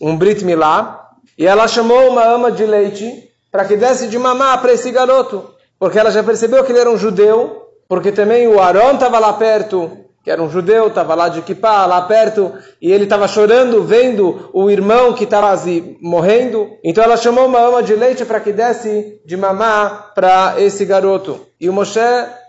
um 0.00 0.16
Brit 0.16 0.44
Milá, 0.44 1.08
e 1.38 1.46
ela 1.46 1.66
chamou 1.66 2.10
uma 2.10 2.22
ama 2.22 2.52
de 2.52 2.66
leite 2.66 3.30
para 3.50 3.64
que 3.64 3.76
desse 3.76 4.08
de 4.08 4.18
mamar 4.18 4.60
para 4.60 4.74
esse 4.74 4.90
garoto, 4.90 5.54
porque 5.78 5.98
ela 5.98 6.10
já 6.10 6.22
percebeu 6.22 6.62
que 6.64 6.72
ele 6.72 6.80
era 6.80 6.90
um 6.90 6.98
judeu, 6.98 7.66
porque 7.88 8.12
também 8.12 8.46
o 8.46 8.60
Aaron 8.60 8.92
estava 8.92 9.18
lá 9.18 9.32
perto, 9.32 10.05
que 10.26 10.30
era 10.32 10.42
um 10.42 10.50
judeu, 10.50 10.88
estava 10.88 11.14
lá 11.14 11.28
de 11.28 11.40
Kippah, 11.40 11.86
lá 11.86 12.02
perto, 12.02 12.52
e 12.82 12.90
ele 12.90 13.04
estava 13.04 13.28
chorando, 13.28 13.84
vendo 13.84 14.50
o 14.52 14.68
irmão 14.68 15.12
que 15.12 15.22
estava 15.22 15.56
morrendo. 16.02 16.68
Então 16.82 17.04
ela 17.04 17.16
chamou 17.16 17.46
uma 17.46 17.60
ama 17.60 17.80
de 17.80 17.94
leite 17.94 18.24
para 18.24 18.40
que 18.40 18.52
desse 18.52 19.20
de 19.24 19.36
mamar 19.36 20.14
para 20.16 20.56
esse 20.58 20.84
garoto. 20.84 21.46
E 21.60 21.68
o 21.68 21.72
Moshe 21.72 22.00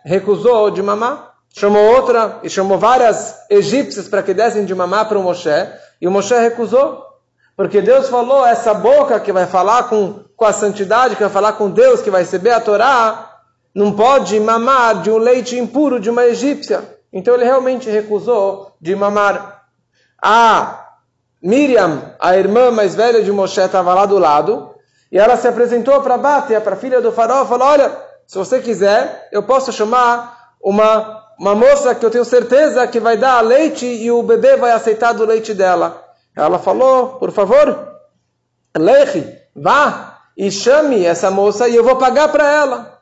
recusou 0.04 0.72
de 0.72 0.82
mamar. 0.82 1.34
Chamou 1.56 1.84
outra 1.94 2.40
e 2.42 2.50
chamou 2.50 2.80
várias 2.80 3.36
egípcias 3.48 4.08
para 4.08 4.24
que 4.24 4.34
dessem 4.34 4.66
de 4.66 4.74
mamar 4.74 5.08
para 5.08 5.20
o 5.20 5.22
Moshe. 5.22 5.48
E 6.02 6.08
o 6.08 6.12
Moshe 6.12 6.34
recusou. 6.34 7.06
Porque 7.56 7.80
Deus 7.80 8.10
falou, 8.10 8.44
essa 8.44 8.74
boca 8.74 9.20
que 9.20 9.32
vai 9.32 9.46
falar 9.46 9.84
com, 9.84 10.24
com 10.36 10.46
a 10.46 10.52
santidade, 10.52 11.16
que 11.16 11.22
vai 11.22 11.32
falar 11.32 11.54
com 11.54 11.70
Deus, 11.70 12.02
que 12.02 12.10
vai 12.10 12.24
receber 12.24 12.54
a 12.54 12.60
Torá, 12.60 13.38
não 13.72 13.92
pode 13.92 14.40
mamar 14.40 15.04
de 15.04 15.12
um 15.12 15.20
leite 15.20 15.56
impuro 15.56 16.00
de 16.00 16.10
uma 16.10 16.26
egípcia. 16.26 16.97
Então 17.12 17.36
ele 17.36 17.46
realmente 17.46 17.90
recusou 17.90 18.72
de 18.82 18.96
mamar. 18.96 19.66
A 20.22 20.86
Miriam, 21.42 22.16
a 22.20 22.36
irmã 22.36 22.72
mais 22.72 22.96
velha 22.96 23.22
de 23.22 23.32
Moshe, 23.32 23.60
estava 23.62 23.94
lá 23.94 24.06
do 24.06 24.18
lado 24.18 24.76
e 25.12 25.18
ela 25.18 25.38
se 25.38 25.48
apresentou 25.48 26.02
para 26.02 26.18
Bátia, 26.18 26.60
para 26.60 26.74
a 26.74 26.78
filha 26.78 27.02
do 27.02 27.12
faraó, 27.12 27.44
e 27.44 27.48
falou: 27.48 27.68
Olha, 27.68 27.96
se 28.26 28.38
você 28.38 28.60
quiser, 28.60 29.30
eu 29.32 29.44
posso 29.44 29.72
chamar 29.72 30.52
uma, 30.62 31.24
uma 31.40 31.56
moça 31.56 31.96
que 31.96 32.06
eu 32.06 32.10
tenho 32.10 32.26
certeza 32.26 32.86
que 32.88 33.00
vai 33.00 33.16
dar 33.16 33.42
leite 33.42 33.86
e 33.86 34.12
o 34.12 34.24
bebê 34.24 34.58
vai 34.58 34.72
aceitar 34.72 35.14
do 35.14 35.26
leite 35.26 35.54
dela. 35.54 36.04
Ela 36.36 36.60
falou: 36.60 37.16
Por 37.20 37.32
favor, 37.32 37.88
Leche, 38.78 39.42
vá 39.56 40.18
e 40.38 40.52
chame 40.52 41.06
essa 41.06 41.32
moça 41.32 41.68
e 41.68 41.76
eu 41.76 41.84
vou 41.84 41.96
pagar 41.96 42.30
para 42.30 42.52
ela. 42.52 43.00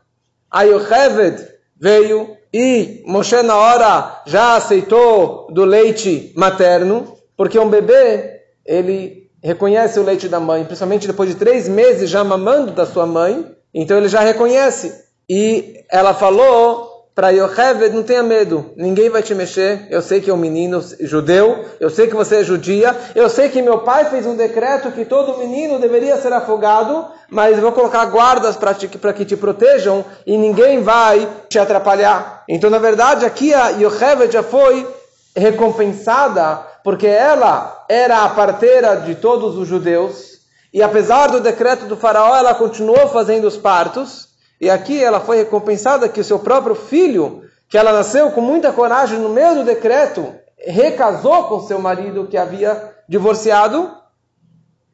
Aí 0.49 0.73
o 0.73 0.79
Heved 0.79 1.45
veio 1.75 2.34
e 2.53 3.03
Moshe 3.05 3.41
na 3.41 3.55
hora 3.55 4.21
já 4.25 4.55
aceitou 4.55 5.47
do 5.51 5.65
leite 5.65 6.31
materno, 6.35 7.17
porque 7.35 7.59
um 7.59 7.69
bebê, 7.69 8.41
ele 8.65 9.29
reconhece 9.43 9.99
o 9.99 10.03
leite 10.03 10.27
da 10.27 10.39
mãe, 10.39 10.63
principalmente 10.63 11.07
depois 11.07 11.29
de 11.29 11.35
três 11.35 11.67
meses 11.67 12.09
já 12.09 12.23
mamando 12.23 12.71
da 12.71 12.85
sua 12.85 13.05
mãe, 13.05 13.55
então 13.73 13.97
ele 13.97 14.07
já 14.07 14.21
reconhece. 14.21 15.05
E 15.29 15.83
ela 15.91 16.13
falou 16.13 16.84
para 17.15 17.29
Yocheved, 17.29 17.95
não 17.95 18.03
tenha 18.03 18.21
medo, 18.21 18.73
ninguém 18.75 19.09
vai 19.09 19.23
te 19.23 19.33
mexer. 19.33 19.87
Eu 19.89 20.01
sei 20.01 20.19
que 20.19 20.29
é 20.29 20.33
um 20.33 20.37
menino 20.37 20.83
judeu, 20.99 21.63
eu 21.79 21.89
sei 21.89 22.07
que 22.07 22.15
você 22.15 22.41
é 22.41 22.43
judia, 22.43 22.93
eu 23.15 23.29
sei 23.29 23.47
que 23.47 23.61
meu 23.61 23.79
pai 23.79 24.09
fez 24.09 24.25
um 24.25 24.35
decreto 24.35 24.91
que 24.91 25.05
todo 25.05 25.37
menino 25.37 25.79
deveria 25.79 26.17
ser 26.17 26.33
afogado, 26.33 27.07
mas 27.29 27.57
vou 27.57 27.71
colocar 27.71 28.05
guardas 28.07 28.57
para 28.57 29.13
que 29.13 29.23
te 29.23 29.37
protejam 29.37 30.03
e 30.27 30.37
ninguém 30.37 30.83
vai 30.83 31.25
te 31.47 31.57
atrapalhar. 31.57 32.43
Então, 32.49 32.69
na 32.69 32.79
verdade, 32.79 33.25
aqui 33.25 33.53
a 33.53 33.69
Yocheved 33.69 34.33
já 34.33 34.43
foi 34.43 34.85
recompensada 35.33 36.67
porque 36.83 37.07
ela 37.07 37.85
era 37.87 38.25
a 38.25 38.29
parteira 38.29 38.97
de 38.97 39.15
todos 39.15 39.57
os 39.57 39.67
judeus 39.67 40.35
e 40.75 40.83
apesar 40.83 41.27
do 41.27 41.39
decreto 41.39 41.85
do 41.85 41.95
faraó, 41.95 42.35
ela 42.35 42.53
continuou 42.53 43.07
fazendo 43.07 43.47
os 43.47 43.55
partos. 43.55 44.27
E 44.59 44.69
aqui 44.69 45.03
ela 45.03 45.19
foi 45.19 45.37
recompensada 45.37 46.07
que 46.07 46.19
o 46.19 46.23
seu 46.23 46.39
próprio 46.39 46.75
filho, 46.75 47.43
que 47.67 47.77
ela 47.77 47.91
nasceu 47.91 48.31
com 48.31 48.41
muita 48.41 48.71
coragem 48.71 49.19
no 49.19 49.29
meio 49.29 49.55
do 49.55 49.63
decreto, 49.65 50.33
recasou 50.57 51.43
com 51.45 51.61
seu 51.61 51.79
marido 51.79 52.27
que 52.27 52.37
havia 52.37 52.95
divorciado. 53.07 53.91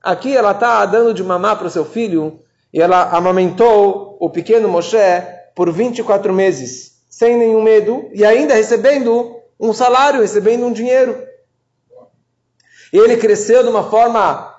Aqui 0.01 0.35
ela 0.35 0.51
está 0.51 0.85
dando 0.85 1.13
de 1.13 1.23
mamar 1.23 1.57
para 1.57 1.67
o 1.67 1.71
seu 1.71 1.85
filho 1.85 2.39
e 2.73 2.81
ela 2.81 3.09
amamentou 3.15 4.17
o 4.19 4.29
pequeno 4.29 4.67
Moshe 4.67 4.97
por 5.55 5.71
24 5.71 6.33
meses, 6.33 7.03
sem 7.09 7.37
nenhum 7.37 7.61
medo 7.61 8.09
e 8.13 8.25
ainda 8.25 8.55
recebendo 8.55 9.35
um 9.59 9.73
salário, 9.73 10.21
recebendo 10.21 10.65
um 10.65 10.73
dinheiro. 10.73 11.23
E 12.91 12.97
ele 12.97 13.17
cresceu 13.17 13.63
de 13.63 13.69
uma 13.69 13.83
forma 13.83 14.53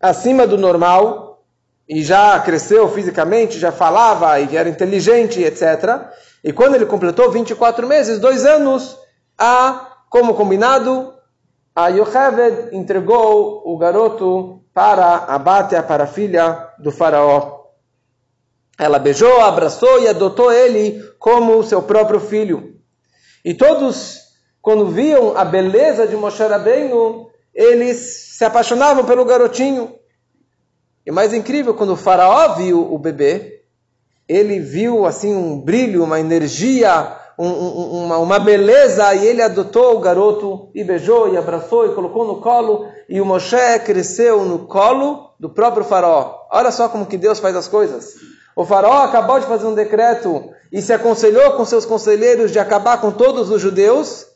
acima 0.00 0.46
do 0.46 0.56
normal, 0.56 1.23
e 1.88 2.02
já 2.02 2.38
cresceu 2.40 2.88
fisicamente, 2.88 3.58
já 3.58 3.70
falava 3.70 4.38
e 4.40 4.56
era 4.56 4.68
inteligente, 4.68 5.42
etc. 5.42 6.08
E 6.42 6.52
quando 6.52 6.74
ele 6.74 6.86
completou 6.86 7.30
24 7.30 7.86
meses, 7.86 8.18
dois 8.18 8.44
anos, 8.44 8.96
a, 9.38 9.96
como 10.08 10.34
combinado, 10.34 11.12
a 11.74 11.88
Yocheved 11.88 12.74
entregou 12.74 13.62
o 13.64 13.76
garoto 13.76 14.62
para 14.72 15.24
a 15.28 15.38
Bátia, 15.38 15.82
para 15.82 16.04
a 16.04 16.06
filha 16.06 16.68
do 16.78 16.90
faraó. 16.90 17.64
Ela 18.78 18.98
beijou, 18.98 19.40
abraçou 19.40 20.00
e 20.00 20.08
adotou 20.08 20.52
ele 20.52 21.00
como 21.18 21.62
seu 21.62 21.82
próprio 21.82 22.18
filho. 22.18 22.74
E 23.44 23.54
todos, 23.54 24.20
quando 24.60 24.86
viam 24.86 25.36
a 25.36 25.44
beleza 25.44 26.06
de 26.06 26.16
Moshe 26.16 26.42
Rabbeinu, 26.42 27.28
eles 27.54 28.36
se 28.36 28.44
apaixonavam 28.44 29.04
pelo 29.04 29.24
garotinho. 29.24 29.94
E 31.06 31.10
mais 31.10 31.34
incrível, 31.34 31.74
quando 31.74 31.92
o 31.92 31.96
faraó 31.96 32.54
viu 32.54 32.92
o 32.92 32.98
bebê, 32.98 33.60
ele 34.28 34.58
viu 34.58 35.04
assim 35.04 35.34
um 35.34 35.60
brilho, 35.60 36.02
uma 36.02 36.18
energia, 36.18 37.16
um, 37.38 37.46
um, 37.46 38.04
uma, 38.04 38.18
uma, 38.18 38.38
beleza, 38.38 39.14
e 39.14 39.26
ele 39.26 39.42
adotou 39.42 39.96
o 39.96 40.00
garoto 40.00 40.70
e 40.74 40.82
beijou 40.82 41.32
e 41.32 41.36
abraçou 41.36 41.86
e 41.86 41.94
colocou 41.94 42.26
no 42.26 42.40
colo, 42.40 42.86
e 43.08 43.20
o 43.20 43.26
Moshe 43.26 43.78
cresceu 43.84 44.44
no 44.44 44.60
colo 44.60 45.30
do 45.38 45.50
próprio 45.50 45.84
faraó. 45.84 46.46
Olha 46.50 46.70
só 46.70 46.88
como 46.88 47.06
que 47.06 47.18
Deus 47.18 47.38
faz 47.38 47.54
as 47.54 47.68
coisas. 47.68 48.14
O 48.56 48.64
faraó 48.64 49.02
acabou 49.02 49.40
de 49.40 49.46
fazer 49.46 49.66
um 49.66 49.74
decreto 49.74 50.50
e 50.72 50.80
se 50.80 50.92
aconselhou 50.92 51.52
com 51.52 51.64
seus 51.64 51.84
conselheiros 51.84 52.50
de 52.50 52.58
acabar 52.58 53.00
com 53.00 53.10
todos 53.10 53.50
os 53.50 53.60
judeus, 53.60 54.26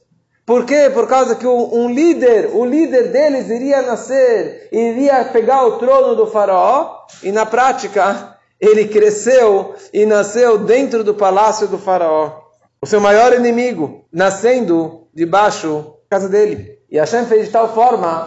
por 0.48 0.64
quê? 0.64 0.88
Por 0.88 1.06
causa 1.06 1.37
que 1.37 1.46
um 1.46 1.90
líder, 1.90 2.52
o 2.54 2.64
líder 2.64 3.12
deles 3.12 3.50
iria 3.50 3.82
nascer, 3.82 4.66
iria 4.72 5.22
pegar 5.26 5.66
o 5.66 5.72
trono 5.78 6.16
do 6.16 6.26
faraó, 6.26 7.04
e 7.22 7.30
na 7.30 7.44
prática 7.44 8.34
ele 8.58 8.88
cresceu 8.88 9.74
e 9.92 10.06
nasceu 10.06 10.56
dentro 10.56 11.04
do 11.04 11.12
palácio 11.12 11.68
do 11.68 11.76
faraó. 11.76 12.44
O 12.80 12.87
seu 12.87 12.98
maior 12.98 13.34
inimigo, 13.34 14.06
nascendo 14.11 15.06
debaixo 15.12 15.94
da 16.08 16.16
casa 16.16 16.30
dele. 16.30 16.78
E 16.90 16.96
Hashem 16.96 17.26
fez 17.26 17.44
de 17.44 17.52
tal 17.52 17.74
forma 17.74 18.26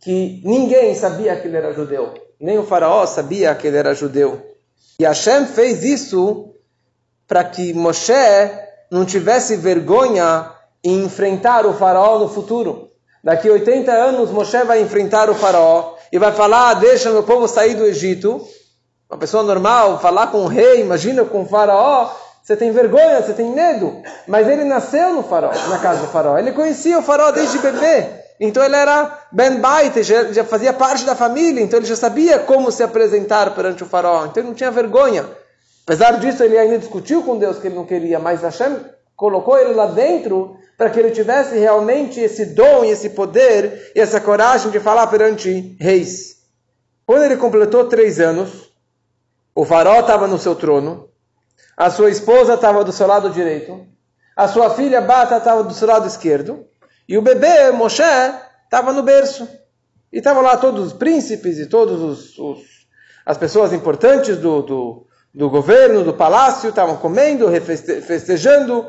que 0.00 0.40
ninguém 0.46 0.94
sabia 0.94 1.36
que 1.36 1.46
ele 1.46 1.58
era 1.58 1.74
judeu. 1.74 2.14
Nem 2.40 2.58
o 2.58 2.64
faraó 2.64 3.04
sabia 3.04 3.54
que 3.54 3.66
ele 3.66 3.76
era 3.76 3.94
judeu. 3.94 4.40
E 4.98 5.04
Hashem 5.04 5.44
fez 5.44 5.84
isso 5.84 6.54
para 7.28 7.44
que 7.44 7.74
Moshe 7.74 8.14
não 8.90 9.04
tivesse 9.04 9.56
vergonha 9.56 10.54
enfrentar 10.84 11.66
o 11.66 11.72
faraó 11.72 12.18
no 12.18 12.28
futuro. 12.28 12.90
Daqui 13.22 13.48
80 13.48 13.90
anos, 13.90 14.30
Moshe 14.30 14.62
vai 14.64 14.82
enfrentar 14.82 15.30
o 15.30 15.34
faraó 15.34 15.94
e 16.12 16.18
vai 16.18 16.30
falar, 16.30 16.70
ah, 16.70 16.74
deixa 16.74 17.10
meu 17.10 17.22
povo 17.22 17.48
sair 17.48 17.74
do 17.74 17.86
Egito. 17.86 18.40
Uma 19.10 19.18
pessoa 19.18 19.42
normal, 19.42 19.98
falar 19.98 20.26
com 20.26 20.44
o 20.44 20.46
rei, 20.46 20.80
imagina 20.80 21.24
com 21.24 21.42
o 21.42 21.46
faraó, 21.46 22.10
você 22.42 22.54
tem 22.54 22.70
vergonha, 22.70 23.22
você 23.22 23.32
tem 23.32 23.50
medo. 23.50 24.02
Mas 24.28 24.46
ele 24.46 24.64
nasceu 24.64 25.14
no 25.14 25.22
faraó, 25.22 25.52
na 25.70 25.78
casa 25.78 26.02
do 26.02 26.08
faraó. 26.08 26.36
Ele 26.36 26.52
conhecia 26.52 26.98
o 26.98 27.02
faraó 27.02 27.30
desde 27.30 27.58
bebê. 27.58 28.06
Então 28.38 28.62
ele 28.62 28.76
era 28.76 29.26
Ben 29.32 29.56
Bait, 29.60 30.02
já, 30.02 30.24
já 30.24 30.44
fazia 30.44 30.72
parte 30.72 31.04
da 31.04 31.14
família, 31.14 31.62
então 31.62 31.78
ele 31.78 31.86
já 31.86 31.96
sabia 31.96 32.40
como 32.40 32.70
se 32.70 32.82
apresentar 32.82 33.54
perante 33.54 33.82
o 33.82 33.86
faraó. 33.86 34.26
Então 34.26 34.42
ele 34.42 34.48
não 34.48 34.54
tinha 34.54 34.70
vergonha. 34.70 35.24
Apesar 35.84 36.18
disso, 36.18 36.42
ele 36.42 36.58
ainda 36.58 36.78
discutiu 36.78 37.22
com 37.22 37.38
Deus 37.38 37.58
que 37.58 37.68
ele 37.68 37.76
não 37.76 37.86
queria, 37.86 38.18
mas 38.18 38.42
Hashem 38.42 38.76
colocou 39.16 39.56
ele 39.56 39.72
lá 39.72 39.86
dentro 39.86 40.56
para 40.76 40.90
que 40.90 40.98
ele 40.98 41.10
tivesse 41.10 41.56
realmente 41.56 42.20
esse 42.20 42.46
dom 42.46 42.84
e 42.84 42.90
esse 42.90 43.10
poder 43.10 43.92
e 43.94 44.00
essa 44.00 44.20
coragem 44.20 44.70
de 44.70 44.80
falar 44.80 45.06
perante 45.06 45.76
reis. 45.80 46.36
Quando 47.06 47.24
ele 47.24 47.36
completou 47.36 47.84
três 47.84 48.18
anos, 48.18 48.72
o 49.54 49.64
faraó 49.64 50.00
estava 50.00 50.26
no 50.26 50.38
seu 50.38 50.54
trono, 50.54 51.08
a 51.76 51.90
sua 51.90 52.10
esposa 52.10 52.54
estava 52.54 52.82
do 52.82 52.92
seu 52.92 53.06
lado 53.06 53.30
direito, 53.30 53.86
a 54.36 54.48
sua 54.48 54.70
filha 54.70 55.00
Bata 55.00 55.36
estava 55.36 55.62
do 55.62 55.74
seu 55.74 55.86
lado 55.86 56.08
esquerdo, 56.08 56.66
e 57.08 57.16
o 57.16 57.22
bebê 57.22 57.70
Moshe 57.70 58.02
estava 58.64 58.92
no 58.92 59.02
berço. 59.02 59.48
E 60.12 60.18
estavam 60.18 60.42
lá 60.42 60.56
todos 60.56 60.86
os 60.86 60.92
príncipes 60.92 61.58
e 61.58 61.66
todas 61.66 62.00
os, 62.00 62.38
os, 62.38 62.60
as 63.26 63.36
pessoas 63.36 63.72
importantes 63.72 64.36
do, 64.36 64.62
do, 64.62 65.06
do 65.34 65.50
governo, 65.50 66.04
do 66.04 66.14
palácio, 66.14 66.70
estavam 66.70 66.96
comendo, 66.96 67.48
festejando. 67.60 68.86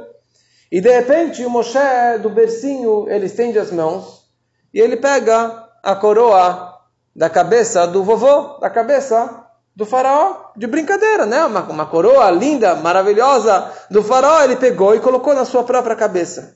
E 0.72 0.82
de 0.82 0.90
repente 0.90 1.46
o 1.46 1.50
Moshe 1.50 2.18
do 2.22 2.30
bercinho, 2.30 3.08
ele 3.10 3.28
estende 3.28 3.60
as 3.60 3.72
mãos 3.72 4.26
e 4.74 4.80
ele 4.80 4.98
pega 4.98 5.68
a 5.84 5.96
coroa 5.96 6.74
da 7.16 7.30
cabeça 7.30 7.86
do 7.88 8.04
vovô, 8.04 8.58
da 8.60 8.70
cabeça 8.70 9.46
do 9.76 9.86
faraó, 9.86 10.52
de 10.56 10.68
brincadeira, 10.68 11.26
né? 11.26 11.46
Uma, 11.46 11.62
uma 11.64 11.86
coroa 11.86 12.30
linda, 12.32 12.76
maravilhosa 12.76 13.72
do 13.90 14.02
faraó, 14.02 14.42
ele 14.44 14.56
pegou 14.56 14.96
e 14.96 15.00
colocou 15.00 15.34
na 15.34 15.46
sua 15.46 15.64
própria 15.64 15.96
cabeça. 15.96 16.56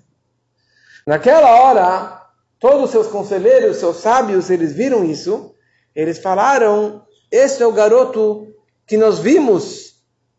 Naquela 1.05 1.61
hora, 1.61 2.21
todos 2.59 2.85
os 2.85 2.91
seus 2.91 3.07
conselheiros, 3.07 3.77
seus 3.77 3.97
sábios, 3.97 4.49
eles 4.49 4.73
viram 4.73 5.03
isso, 5.03 5.53
eles 5.93 6.19
falaram: 6.19 7.03
Este 7.31 7.61
é 7.61 7.67
o 7.67 7.73
garoto 7.73 8.47
que 8.87 8.97
nós 8.97 9.19
vimos 9.19 9.95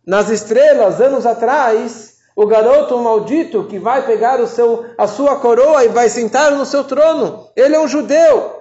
nas 0.07 0.31
estrelas 0.31 1.01
anos 1.01 1.27
atrás, 1.27 2.10
o 2.35 2.47
garoto 2.47 2.97
maldito 2.99 3.65
que 3.65 3.79
vai 3.79 4.07
pegar 4.07 4.41
o 4.41 4.47
seu, 4.47 4.87
a 4.97 5.07
sua 5.07 5.37
coroa 5.37 5.85
e 5.85 5.89
vai 5.89 6.09
sentar 6.09 6.53
no 6.53 6.65
seu 6.65 6.85
trono. 6.85 7.49
Ele 7.57 7.75
é 7.75 7.81
um 7.81 7.89
judeu. 7.89 8.61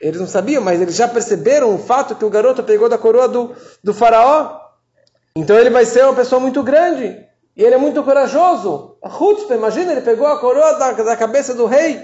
Eles 0.00 0.20
não 0.20 0.26
sabiam, 0.26 0.62
mas 0.62 0.80
eles 0.80 0.94
já 0.94 1.08
perceberam 1.08 1.74
o 1.74 1.78
fato 1.78 2.14
que 2.14 2.24
o 2.24 2.30
garoto 2.30 2.62
pegou 2.62 2.88
da 2.88 2.98
coroa 2.98 3.28
do, 3.28 3.54
do 3.82 3.94
faraó. 3.94 4.60
Então 5.36 5.58
ele 5.58 5.70
vai 5.70 5.84
ser 5.84 6.04
uma 6.04 6.14
pessoa 6.14 6.40
muito 6.40 6.62
grande. 6.62 7.24
E 7.56 7.62
ele 7.62 7.74
é 7.74 7.78
muito 7.78 8.02
corajoso. 8.02 8.96
Hutzpah, 9.02 9.54
imagina, 9.54 9.92
ele 9.92 10.00
pegou 10.00 10.26
a 10.26 10.38
coroa 10.38 10.74
da, 10.74 10.92
da 10.92 11.16
cabeça 11.16 11.54
do 11.54 11.66
rei. 11.66 12.00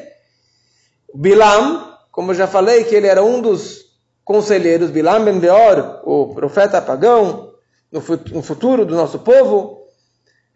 Bilam, 1.14 1.94
como 2.12 2.31
eu 2.31 2.37
já 2.37 2.46
falei, 2.46 2.85
que 2.85 2.94
ele 2.94 3.07
era 3.07 3.22
um 3.22 3.40
dos 3.40 3.87
conselheiros, 4.24 4.90
Bilam 4.90 5.24
ben 5.24 5.38
Beor, 5.40 6.03
o 6.05 6.35
profeta 6.35 6.81
pagão, 6.81 7.53
no 7.90 8.42
futuro 8.42 8.85
do 8.85 8.94
nosso 8.94 9.18
povo. 9.18 9.79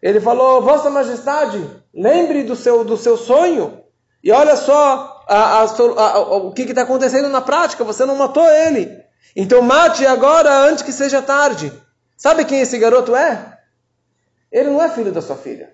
Ele 0.01 0.19
falou, 0.19 0.61
Vossa 0.61 0.89
Majestade, 0.89 1.69
lembre 1.93 2.43
do 2.43 2.55
seu, 2.55 2.83
do 2.83 2.97
seu 2.97 3.17
sonho. 3.17 3.81
E 4.23 4.31
olha 4.31 4.55
só 4.55 5.23
a, 5.27 5.61
a, 5.61 5.63
a, 5.63 6.19
o 6.37 6.51
que 6.51 6.63
está 6.63 6.81
acontecendo 6.81 7.29
na 7.29 7.41
prática, 7.41 7.83
você 7.83 8.05
não 8.05 8.15
matou 8.15 8.49
ele. 8.49 9.03
Então 9.35 9.61
mate 9.61 10.05
agora 10.05 10.51
antes 10.51 10.83
que 10.83 10.91
seja 10.91 11.21
tarde. 11.21 11.71
Sabe 12.15 12.45
quem 12.45 12.61
esse 12.61 12.77
garoto 12.77 13.15
é? 13.15 13.59
Ele 14.51 14.69
não 14.69 14.81
é 14.81 14.89
filho 14.89 15.11
da 15.11 15.21
sua 15.21 15.35
filha. 15.35 15.73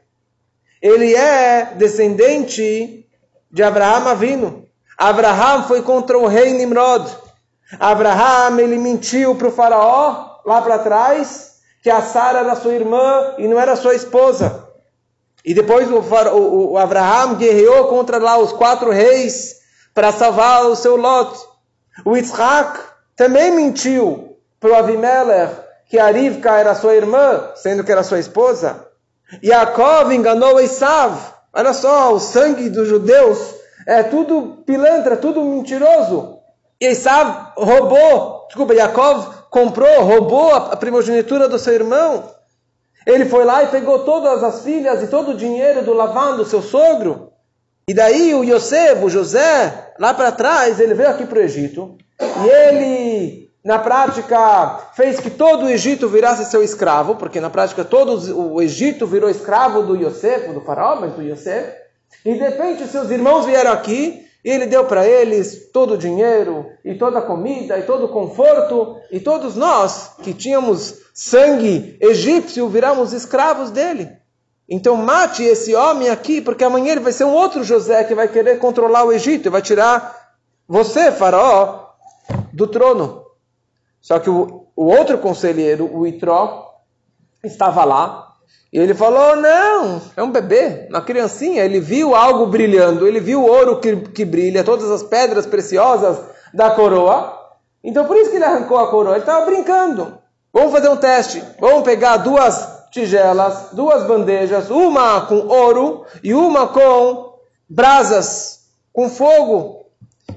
Ele 0.81 1.13
é 1.13 1.73
descendente 1.75 3.07
de 3.51 3.63
Abraão 3.63 4.07
Avino. 4.07 4.67
Abraão 4.97 5.67
foi 5.67 5.81
contra 5.81 6.17
o 6.17 6.27
rei 6.27 6.53
Nimrod. 6.53 7.09
Abraão 7.79 8.59
ele 8.59 8.77
mentiu 8.77 9.35
para 9.35 9.47
o 9.47 9.51
faraó 9.51 10.39
lá 10.45 10.61
para 10.61 10.79
trás 10.79 11.50
que 11.81 11.89
a 11.89 12.01
Sara 12.01 12.39
era 12.39 12.55
sua 12.55 12.73
irmã 12.73 13.35
e 13.37 13.47
não 13.47 13.59
era 13.59 13.75
sua 13.75 13.95
esposa. 13.95 14.67
E 15.43 15.53
depois 15.53 15.89
o, 15.89 15.97
o, 15.97 16.71
o 16.73 16.77
Abraão 16.77 17.35
guerreou 17.35 17.87
contra 17.87 18.19
lá 18.19 18.37
os 18.37 18.53
quatro 18.53 18.91
reis 18.91 19.55
para 19.93 20.11
salvar 20.11 20.65
o 20.65 20.75
seu 20.75 20.95
Lot. 20.95 21.37
O 22.05 22.15
Isaac 22.15 22.79
também 23.15 23.51
mentiu 23.51 24.37
para 24.59 24.71
o 24.71 24.75
Avimelech 24.75 25.55
que 25.89 25.97
a 25.99 26.07
Rivka 26.09 26.51
era 26.57 26.75
sua 26.75 26.95
irmã, 26.95 27.49
sendo 27.55 27.83
que 27.83 27.91
era 27.91 28.03
sua 28.03 28.19
esposa. 28.19 28.87
Yaakov 29.43 30.13
enganou 30.13 30.59
Esav. 30.59 31.17
Olha 31.53 31.73
só, 31.73 32.13
o 32.13 32.19
sangue 32.19 32.69
dos 32.69 32.87
judeus 32.87 33.55
é 33.85 34.03
tudo 34.03 34.63
pilantra, 34.65 35.17
tudo 35.17 35.43
mentiroso. 35.43 36.39
E 36.79 36.85
Esav 36.85 37.53
roubou, 37.57 38.45
desculpa, 38.47 38.73
Yaakov 38.73 39.30
comprou, 39.51 40.03
roubou 40.03 40.55
a 40.55 40.77
primogenitura 40.77 41.47
do 41.49 41.59
seu 41.59 41.73
irmão. 41.73 42.31
Ele 43.05 43.25
foi 43.25 43.43
lá 43.43 43.63
e 43.63 43.67
pegou 43.67 43.99
todas 43.99 44.41
as 44.43 44.63
filhas 44.63 45.03
e 45.03 45.07
todo 45.07 45.31
o 45.31 45.37
dinheiro 45.37 45.83
do 45.83 45.93
Lavan, 45.93 46.37
do 46.37 46.45
seu 46.45 46.61
sogro. 46.61 47.33
E 47.87 47.93
daí 47.93 48.33
o 48.33 48.43
Yosef, 48.43 49.09
José, 49.09 49.91
lá 49.99 50.13
para 50.13 50.31
trás, 50.31 50.79
ele 50.79 50.93
veio 50.93 51.09
aqui 51.09 51.25
para 51.25 51.39
o 51.39 51.41
Egito. 51.41 51.97
E 52.21 52.47
ele, 52.47 53.49
na 53.65 53.79
prática, 53.79 54.91
fez 54.93 55.19
que 55.19 55.29
todo 55.29 55.65
o 55.65 55.69
Egito 55.69 56.07
virasse 56.07 56.49
seu 56.49 56.63
escravo, 56.63 57.15
porque 57.15 57.41
na 57.41 57.49
prática 57.49 57.83
todo 57.83 58.37
o 58.37 58.61
Egito 58.61 59.05
virou 59.05 59.29
escravo 59.29 59.81
do 59.81 59.97
Yosef, 59.97 60.53
do 60.53 60.61
faraó, 60.61 61.01
mas 61.01 61.13
do 61.13 61.21
Yosef. 61.21 61.73
E 62.23 62.33
de 62.33 62.39
repente 62.39 62.87
seus 62.87 63.09
irmãos 63.09 63.45
vieram 63.45 63.71
aqui 63.71 64.25
e 64.43 64.49
ele 64.49 64.65
deu 64.65 64.85
para 64.85 65.07
eles 65.07 65.69
todo 65.71 65.93
o 65.93 65.97
dinheiro, 65.97 66.65
e 66.83 66.95
toda 66.95 67.19
a 67.19 67.21
comida, 67.21 67.77
e 67.77 67.83
todo 67.83 68.05
o 68.05 68.09
conforto, 68.09 68.97
e 69.11 69.19
todos 69.19 69.55
nós 69.55 70.15
que 70.23 70.33
tínhamos 70.33 70.99
sangue 71.13 71.97
egípcio 72.01 72.67
viramos 72.67 73.13
escravos 73.13 73.69
dele. 73.69 74.09
Então 74.67 74.95
mate 74.95 75.43
esse 75.43 75.75
homem 75.75 76.09
aqui, 76.09 76.41
porque 76.41 76.63
amanhã 76.63 76.93
ele 76.93 77.01
vai 77.01 77.11
ser 77.11 77.25
um 77.25 77.33
outro 77.33 77.63
José 77.63 78.03
que 78.03 78.15
vai 78.15 78.27
querer 78.27 78.57
controlar 78.57 79.03
o 79.03 79.11
Egito, 79.11 79.47
e 79.47 79.51
vai 79.51 79.61
tirar 79.61 80.33
você, 80.67 81.11
faraó, 81.11 81.89
do 82.53 82.65
trono. 82.65 83.25
Só 83.99 84.17
que 84.17 84.29
o, 84.29 84.65
o 84.75 84.85
outro 84.85 85.17
conselheiro, 85.17 85.89
o 85.93 86.07
Itró, 86.07 86.73
estava 87.43 87.83
lá, 87.83 88.30
e 88.73 88.79
ele 88.79 88.93
falou: 88.93 89.35
não, 89.35 90.01
é 90.15 90.23
um 90.23 90.31
bebê, 90.31 90.87
uma 90.89 91.01
criancinha. 91.01 91.63
Ele 91.63 91.79
viu 91.79 92.15
algo 92.15 92.45
brilhando, 92.47 93.05
ele 93.05 93.19
viu 93.19 93.43
ouro 93.43 93.79
que, 93.79 93.95
que 93.97 94.23
brilha, 94.23 94.63
todas 94.63 94.89
as 94.89 95.03
pedras 95.03 95.45
preciosas 95.45 96.17
da 96.53 96.71
coroa. 96.71 97.37
Então 97.83 98.05
por 98.05 98.15
isso 98.15 98.29
que 98.29 98.37
ele 98.37 98.45
arrancou 98.45 98.77
a 98.77 98.89
coroa. 98.89 99.15
Ele 99.15 99.23
estava 99.23 99.45
brincando. 99.45 100.17
Vamos 100.53 100.71
fazer 100.71 100.89
um 100.89 100.97
teste. 100.97 101.43
Vamos 101.59 101.83
pegar 101.83 102.17
duas 102.17 102.81
tigelas, 102.91 103.71
duas 103.73 104.03
bandejas, 104.03 104.69
uma 104.69 105.21
com 105.21 105.47
ouro 105.47 106.05
e 106.23 106.33
uma 106.33 106.67
com 106.67 107.35
brasas, 107.69 108.61
com 108.93 109.09
fogo. 109.09 109.85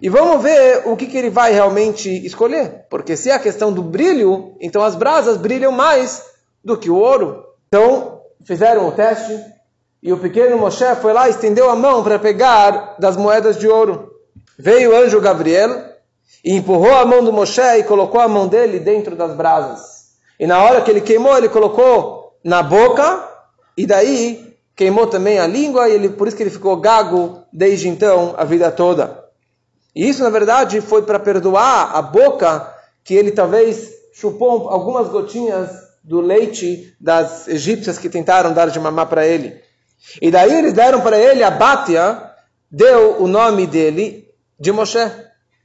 E 0.03 0.09
vamos 0.09 0.43
ver 0.43 0.83
o 0.87 0.97
que, 0.97 1.07
que 1.07 1.17
ele 1.17 1.31
vai 1.31 1.53
realmente 1.53 2.09
escolher. 2.27 2.87
Porque 2.91 3.17
se 3.17 3.31
é 3.31 3.35
a 3.35 3.39
questão 3.39 3.73
do 3.73 3.83
brilho, 3.83 4.57
então 4.61 4.83
as 4.83 4.97
brasas 4.97 5.37
brilham 5.37 5.71
mais 5.71 6.25
do 6.65 6.77
que 6.77 6.91
o 6.91 6.97
ouro. 6.97 7.54
Então 7.75 8.21
fizeram 8.45 8.87
o 8.87 8.93
teste 8.93 9.37
e 10.01 10.13
o 10.13 10.19
pequeno 10.19 10.57
Moshe 10.57 10.85
foi 11.03 11.13
lá 11.13 11.27
e 11.27 11.33
estendeu 11.33 11.69
a 11.69 11.75
mão 11.75 12.05
para 12.05 12.21
pegar 12.21 12.95
das 13.01 13.17
moedas 13.17 13.59
de 13.59 13.67
ouro. 13.67 14.13
Veio 14.57 14.93
o 14.93 14.95
anjo 14.95 15.21
Gabriel 15.21 15.83
e 16.45 16.55
empurrou 16.55 16.95
a 16.95 17.05
mão 17.05 17.25
do 17.25 17.33
Moshe 17.33 17.61
e 17.61 17.83
colocou 17.83 18.21
a 18.21 18.29
mão 18.29 18.47
dele 18.47 18.79
dentro 18.79 19.17
das 19.17 19.35
brasas. 19.35 19.81
E 20.39 20.47
na 20.47 20.63
hora 20.63 20.83
que 20.83 20.91
ele 20.93 21.01
queimou, 21.01 21.37
ele 21.37 21.49
colocou 21.49 22.39
na 22.45 22.63
boca 22.63 23.29
e 23.77 23.85
daí 23.87 24.57
queimou 24.77 25.09
também 25.09 25.41
a 25.41 25.47
língua 25.49 25.89
e 25.89 25.95
ele, 25.95 26.11
por 26.11 26.29
isso 26.29 26.37
que 26.37 26.45
ele 26.45 26.51
ficou 26.51 26.77
gago 26.77 27.43
desde 27.53 27.89
então 27.89 28.35
a 28.37 28.45
vida 28.45 28.71
toda. 28.71 29.25
E 29.97 30.09
isso 30.09 30.23
na 30.23 30.31
verdade 30.31 30.81
foi 30.81 31.03
para 31.03 31.19
perdoar 31.19 31.91
a 31.93 32.01
boca 32.01 32.73
que 33.03 33.15
ele 33.15 33.33
talvez 33.33 33.91
chupou 34.13 34.69
algumas 34.69 35.09
gotinhas 35.09 35.84
do 36.05 36.21
leite 36.21 36.95
das 37.01 37.49
egípcias 37.49 37.97
que 37.97 38.11
tentaram 38.11 38.53
dar 38.53 38.69
de 38.69 38.79
mamar 38.79 39.07
para 39.07 39.27
ele. 39.27 39.59
E 40.21 40.31
daí 40.31 40.53
eles 40.55 40.75
deram 40.75 41.01
para 41.01 41.19
ele, 41.19 41.43
a 41.43 41.51
Bátia 41.51 42.31
deu 42.71 43.23
o 43.23 43.27
nome 43.27 43.67
dele 43.67 44.29
de 44.61 44.71
Moshe. 44.71 45.11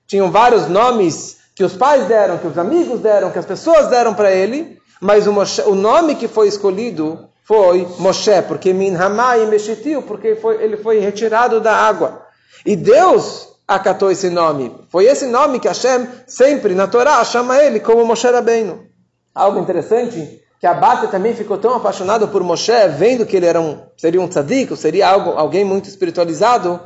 Tinham 0.07 0.31
vários 0.31 0.69
nomes 0.69 1.37
que 1.53 1.63
os 1.63 1.73
pais 1.73 2.07
deram, 2.07 2.37
que 2.37 2.47
os 2.47 2.57
amigos 2.57 3.01
deram, 3.01 3.31
que 3.31 3.37
as 3.37 3.45
pessoas 3.45 3.87
deram 3.89 4.13
para 4.13 4.31
ele, 4.31 4.79
mas 5.01 5.27
o, 5.27 5.33
Moshe, 5.33 5.61
o, 5.63 5.75
nome 5.75 6.15
que 6.15 6.29
foi 6.29 6.47
escolhido 6.47 7.27
foi 7.43 7.85
Moshe, 7.99 8.41
porque 8.47 8.71
Min 8.71 8.95
Hamai 8.95 9.45
Meshitiu, 9.45 10.03
porque 10.03 10.35
foi, 10.35 10.63
ele 10.63 10.77
foi 10.77 10.99
retirado 10.99 11.59
da 11.59 11.75
água. 11.75 12.25
E 12.65 12.77
Deus 12.77 13.49
acatou 13.67 14.09
esse 14.09 14.29
nome. 14.29 14.73
Foi 14.89 15.03
esse 15.03 15.25
nome 15.25 15.59
que 15.59 15.67
Hashem 15.67 16.07
sempre 16.25 16.73
na 16.73 16.87
Torá 16.87 17.23
chama 17.25 17.61
ele 17.61 17.81
como 17.81 18.05
Moshe 18.05 18.27
Rabbeinu 18.27 18.89
algo 19.33 19.59
interessante, 19.59 20.41
que 20.59 20.67
a 20.67 20.73
Bata 20.73 21.07
também 21.07 21.33
ficou 21.33 21.57
tão 21.57 21.75
apaixonada 21.75 22.27
por 22.27 22.43
Moshe, 22.43 22.71
vendo 22.97 23.25
que 23.25 23.37
ele 23.37 23.45
era 23.45 23.61
um, 23.61 23.81
seria 23.95 24.21
um 24.21 24.27
tzadik, 24.27 24.75
seria 24.75 25.07
algo, 25.07 25.31
alguém 25.31 25.63
muito 25.63 25.87
espiritualizado, 25.87 26.79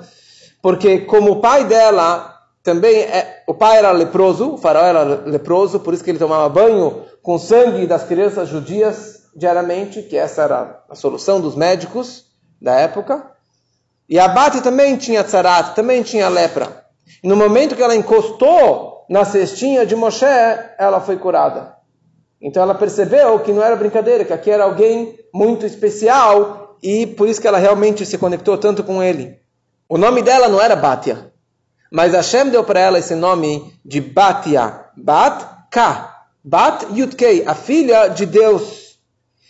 porque 0.62 1.00
como 1.00 1.32
o 1.32 1.42
pai 1.42 1.66
dela 1.66 2.34
também, 2.64 3.02
é, 3.02 3.44
o 3.48 3.54
pai 3.54 3.78
era 3.78 3.92
leproso, 3.92 4.54
o 4.54 4.58
faraó 4.58 4.86
era 4.86 5.04
leproso, 5.04 5.80
por 5.80 5.94
isso 5.94 6.04
que 6.04 6.12
ele 6.12 6.20
tomava 6.20 6.48
banho 6.48 7.04
com 7.22 7.38
sangue 7.38 7.86
das 7.88 8.04
crianças 8.04 8.48
judias 8.48 9.24
diariamente, 9.36 10.04
que 10.04 10.16
essa 10.16 10.44
era 10.44 10.84
a 10.90 10.96
solução 10.96 11.42
dos 11.42 11.56
médicos 11.56 12.26
da 12.62 12.76
época. 12.76 13.32
E 14.08 14.20
a 14.20 14.28
Bate 14.28 14.62
também 14.62 14.96
tinha 14.96 15.24
tzarat, 15.24 15.76
também 15.76 16.04
tinha 16.04 16.30
lepra. 16.30 16.86
No 17.24 17.36
momento 17.36 17.76
que 17.76 17.82
ela 17.82 17.96
encostou 17.96 19.06
na 19.10 19.26
cestinha 19.26 19.86
de 19.86 19.96
Moshe, 19.96 20.26
ela 20.78 21.02
foi 21.02 21.18
curada. 21.18 21.76
Então 22.44 22.62
ela 22.62 22.76
percebeu 22.76 23.40
que 23.40 23.54
não 23.54 23.64
era 23.64 23.74
brincadeira, 23.78 24.26
que 24.26 24.34
aqui 24.34 24.52
era 24.52 24.66
alguém 24.66 25.18
muito 25.34 25.66
especial 25.66 26.78
e 26.84 27.08
por 27.08 27.30
isso 27.30 27.40
que 27.40 27.48
ela 27.48 27.58
realmente 27.58 28.06
se 28.06 28.18
conectou 28.18 28.58
tanto 28.58 28.84
com 28.84 29.02
ele. 29.02 29.40
O 29.88 29.98
nome 29.98 30.22
dela 30.22 30.50
não 30.50 30.60
era 30.60 30.76
Batia, 30.76 31.32
mas 31.90 32.12
Hashem 32.12 32.50
deu 32.50 32.62
para 32.66 32.82
ela 32.82 33.00
esse 33.00 33.16
nome 33.16 33.74
de 33.86 34.02
Batia, 34.02 34.82
Bat 34.98 35.46
Ka, 35.72 36.26
Bat 36.44 36.88
Yutkei, 36.94 37.46
a 37.48 37.56
filha 37.56 38.10
de 38.10 38.26
Deus. 38.26 38.98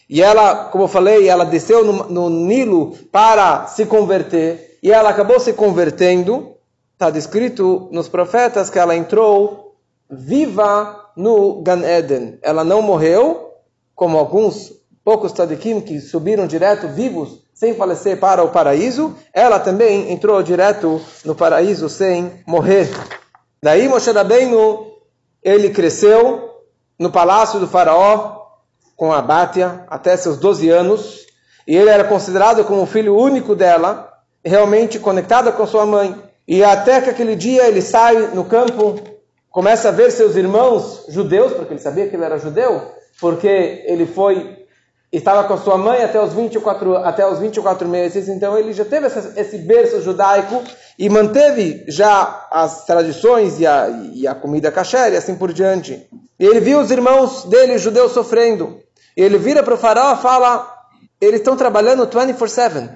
E 0.07 0.21
ela, 0.21 0.65
como 0.65 0.83
eu 0.83 0.87
falei, 0.87 1.27
ela 1.27 1.45
desceu 1.45 1.83
no, 1.83 2.03
no 2.09 2.29
Nilo 2.29 2.95
para 3.11 3.65
se 3.65 3.87
converter 3.87 4.77
e 4.83 4.91
ela 4.91 5.09
acabou 5.09 5.39
se 5.39 5.53
convertendo. 5.53 6.53
Está 6.93 7.09
descrito 7.09 7.89
nos 7.91 8.07
profetas 8.07 8.69
que 8.69 8.77
ela 8.77 8.95
entrou 8.95 9.75
viva 10.07 11.02
no 11.15 11.61
Gan 11.61 11.81
Eden. 11.83 12.39
Ela 12.41 12.63
não 12.63 12.81
morreu, 12.81 13.53
como 13.95 14.17
alguns 14.17 14.71
poucos 15.03 15.31
tzadikim 15.31 15.81
que 15.81 15.99
subiram 15.99 16.47
direto 16.47 16.87
vivos 16.87 17.43
sem 17.53 17.75
falecer 17.75 18.19
para 18.19 18.43
o 18.43 18.49
paraíso, 18.49 19.15
ela 19.33 19.59
também 19.59 20.11
entrou 20.11 20.41
direto 20.41 20.99
no 21.23 21.35
paraíso 21.35 21.87
sem 21.87 22.43
morrer. 22.47 22.89
Daí 23.61 23.87
Moshe 23.87 24.11
Rabbeinu, 24.11 24.87
ele 25.41 25.69
cresceu 25.69 26.49
no 26.97 27.11
palácio 27.11 27.59
do 27.59 27.67
faraó 27.67 28.43
com 28.95 29.13
a 29.13 29.21
Bátia 29.21 29.85
até 29.87 30.17
seus 30.17 30.37
12 30.37 30.69
anos, 30.69 31.25
e 31.67 31.75
ele 31.75 31.89
era 31.89 32.03
considerado 32.03 32.65
como 32.65 32.81
o 32.81 32.87
filho 32.87 33.15
único 33.15 33.55
dela, 33.55 34.11
realmente 34.43 34.99
conectado 34.99 35.51
com 35.53 35.65
sua 35.65 35.85
mãe. 35.85 36.21
E 36.45 36.63
até 36.63 36.99
que 36.99 37.09
aquele 37.09 37.35
dia 37.35 37.67
ele 37.67 37.81
sai 37.81 38.15
no 38.33 38.43
campo, 38.43 38.99
começa 39.53 39.89
a 39.89 39.91
ver 39.91 40.11
seus 40.11 40.35
irmãos 40.35 41.05
judeus, 41.07 41.53
porque 41.53 41.73
ele 41.73 41.79
sabia 41.79 42.09
que 42.09 42.15
ele 42.15 42.25
era 42.25 42.39
judeu, 42.39 42.91
porque 43.21 43.83
ele 43.85 44.07
foi 44.07 44.65
estava 45.11 45.43
com 45.43 45.55
sua 45.59 45.77
mãe 45.77 46.01
até 46.03 46.19
os 46.19 46.33
24 46.33 46.97
até 46.97 47.25
os 47.25 47.37
24 47.37 47.87
meses, 47.87 48.27
então 48.27 48.57
ele 48.57 48.73
já 48.73 48.83
teve 48.83 49.05
esse, 49.05 49.39
esse 49.39 49.57
berço 49.59 50.01
judaico 50.01 50.63
e 50.97 51.07
manteve 51.07 51.85
já 51.87 52.47
as 52.49 52.83
tradições 52.85 53.59
e 53.59 53.67
a, 53.67 53.89
e 54.11 54.27
a 54.27 54.33
comida 54.33 54.71
kasher 54.71 55.13
e 55.13 55.17
assim 55.17 55.35
por 55.35 55.53
diante. 55.53 56.09
E 56.39 56.45
ele 56.45 56.59
viu 56.59 56.79
os 56.79 56.89
irmãos 56.89 57.45
dele 57.45 57.77
judeus 57.77 58.11
sofrendo. 58.11 58.79
E 59.15 59.21
ele 59.21 59.37
vira 59.37 59.61
para 59.61 59.75
o 59.75 59.77
faraó 59.77 60.15
e 60.15 60.21
fala: 60.21 60.67
eles 61.21 61.41
estão 61.41 61.55
trabalhando 61.55 62.07
24/7. 62.07 62.89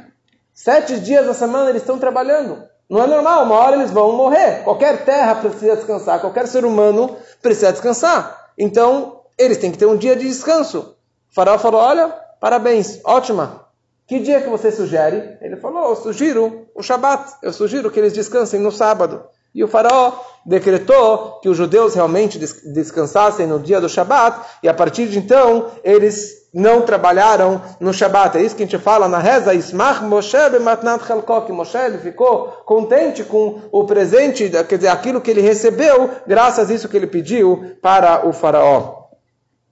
Sete 0.55 0.99
dias 0.99 1.27
da 1.27 1.35
semana 1.35 1.69
eles 1.69 1.83
estão 1.83 1.99
trabalhando. 1.99 2.63
Não 2.89 3.03
é 3.03 3.07
normal, 3.07 3.43
uma 3.43 3.55
hora 3.55 3.75
eles 3.75 3.91
vão 3.91 4.13
morrer. 4.13 4.63
Qualquer 4.63 5.03
terra 5.03 5.35
precisa 5.35 5.75
descansar, 5.75 6.21
qualquer 6.21 6.47
ser 6.47 6.63
humano 6.63 7.17
precisa 7.41 7.71
descansar. 7.71 8.51
Então, 8.57 9.21
eles 9.37 9.57
têm 9.57 9.71
que 9.71 9.77
ter 9.77 9.85
um 9.85 9.97
dia 9.97 10.15
de 10.15 10.25
descanso. 10.25 10.95
O 11.29 11.35
faraó 11.35 11.59
falou: 11.59 11.81
Olha, 11.81 12.07
parabéns, 12.39 13.01
ótima. 13.03 13.67
Que 14.07 14.19
dia 14.19 14.39
que 14.41 14.49
você 14.49 14.71
sugere? 14.71 15.37
Ele 15.41 15.57
falou: 15.57 15.89
Eu 15.89 15.95
sugiro 15.97 16.67
o 16.73 16.81
Shabat. 16.81 17.33
Eu 17.43 17.51
sugiro 17.51 17.91
que 17.91 17.99
eles 17.99 18.13
descansem 18.13 18.59
no 18.59 18.71
sábado. 18.71 19.25
E 19.53 19.63
o 19.63 19.67
faraó 19.67 20.13
decretou 20.45 21.39
que 21.41 21.49
os 21.49 21.57
judeus 21.57 21.93
realmente 21.93 22.39
descansassem 22.39 23.47
no 23.47 23.59
dia 23.59 23.81
do 23.81 23.89
Shabat, 23.89 24.39
e 24.61 24.69
a 24.69 24.73
partir 24.73 25.07
de 25.07 25.19
então 25.19 25.71
eles 25.83 26.46
não 26.57 26.81
trabalharam 26.81 27.61
no 27.79 27.93
Shabat. 27.93 28.35
É 28.35 28.41
isso 28.41 28.55
que 28.55 28.63
a 28.63 28.65
gente 28.65 28.79
fala 28.79 29.07
na 29.07 29.19
reza, 29.19 29.53
Ismach 29.53 30.03
Moshe 30.03 30.49
bematnat 30.49 31.05
chalkok. 31.05 31.51
Moshe 31.51 31.77
ele 31.77 31.99
ficou 31.99 32.47
contente 32.65 33.23
com 33.23 33.61
o 33.71 33.85
presente, 33.85 34.49
quer 34.67 34.77
dizer, 34.77 34.87
aquilo 34.87 35.21
que 35.21 35.29
ele 35.29 35.41
recebeu, 35.41 36.09
graças 36.25 36.71
a 36.71 36.73
isso 36.73 36.89
que 36.89 36.97
ele 36.97 37.05
pediu 37.05 37.77
para 37.79 38.27
o 38.27 38.33
faraó. 38.33 39.06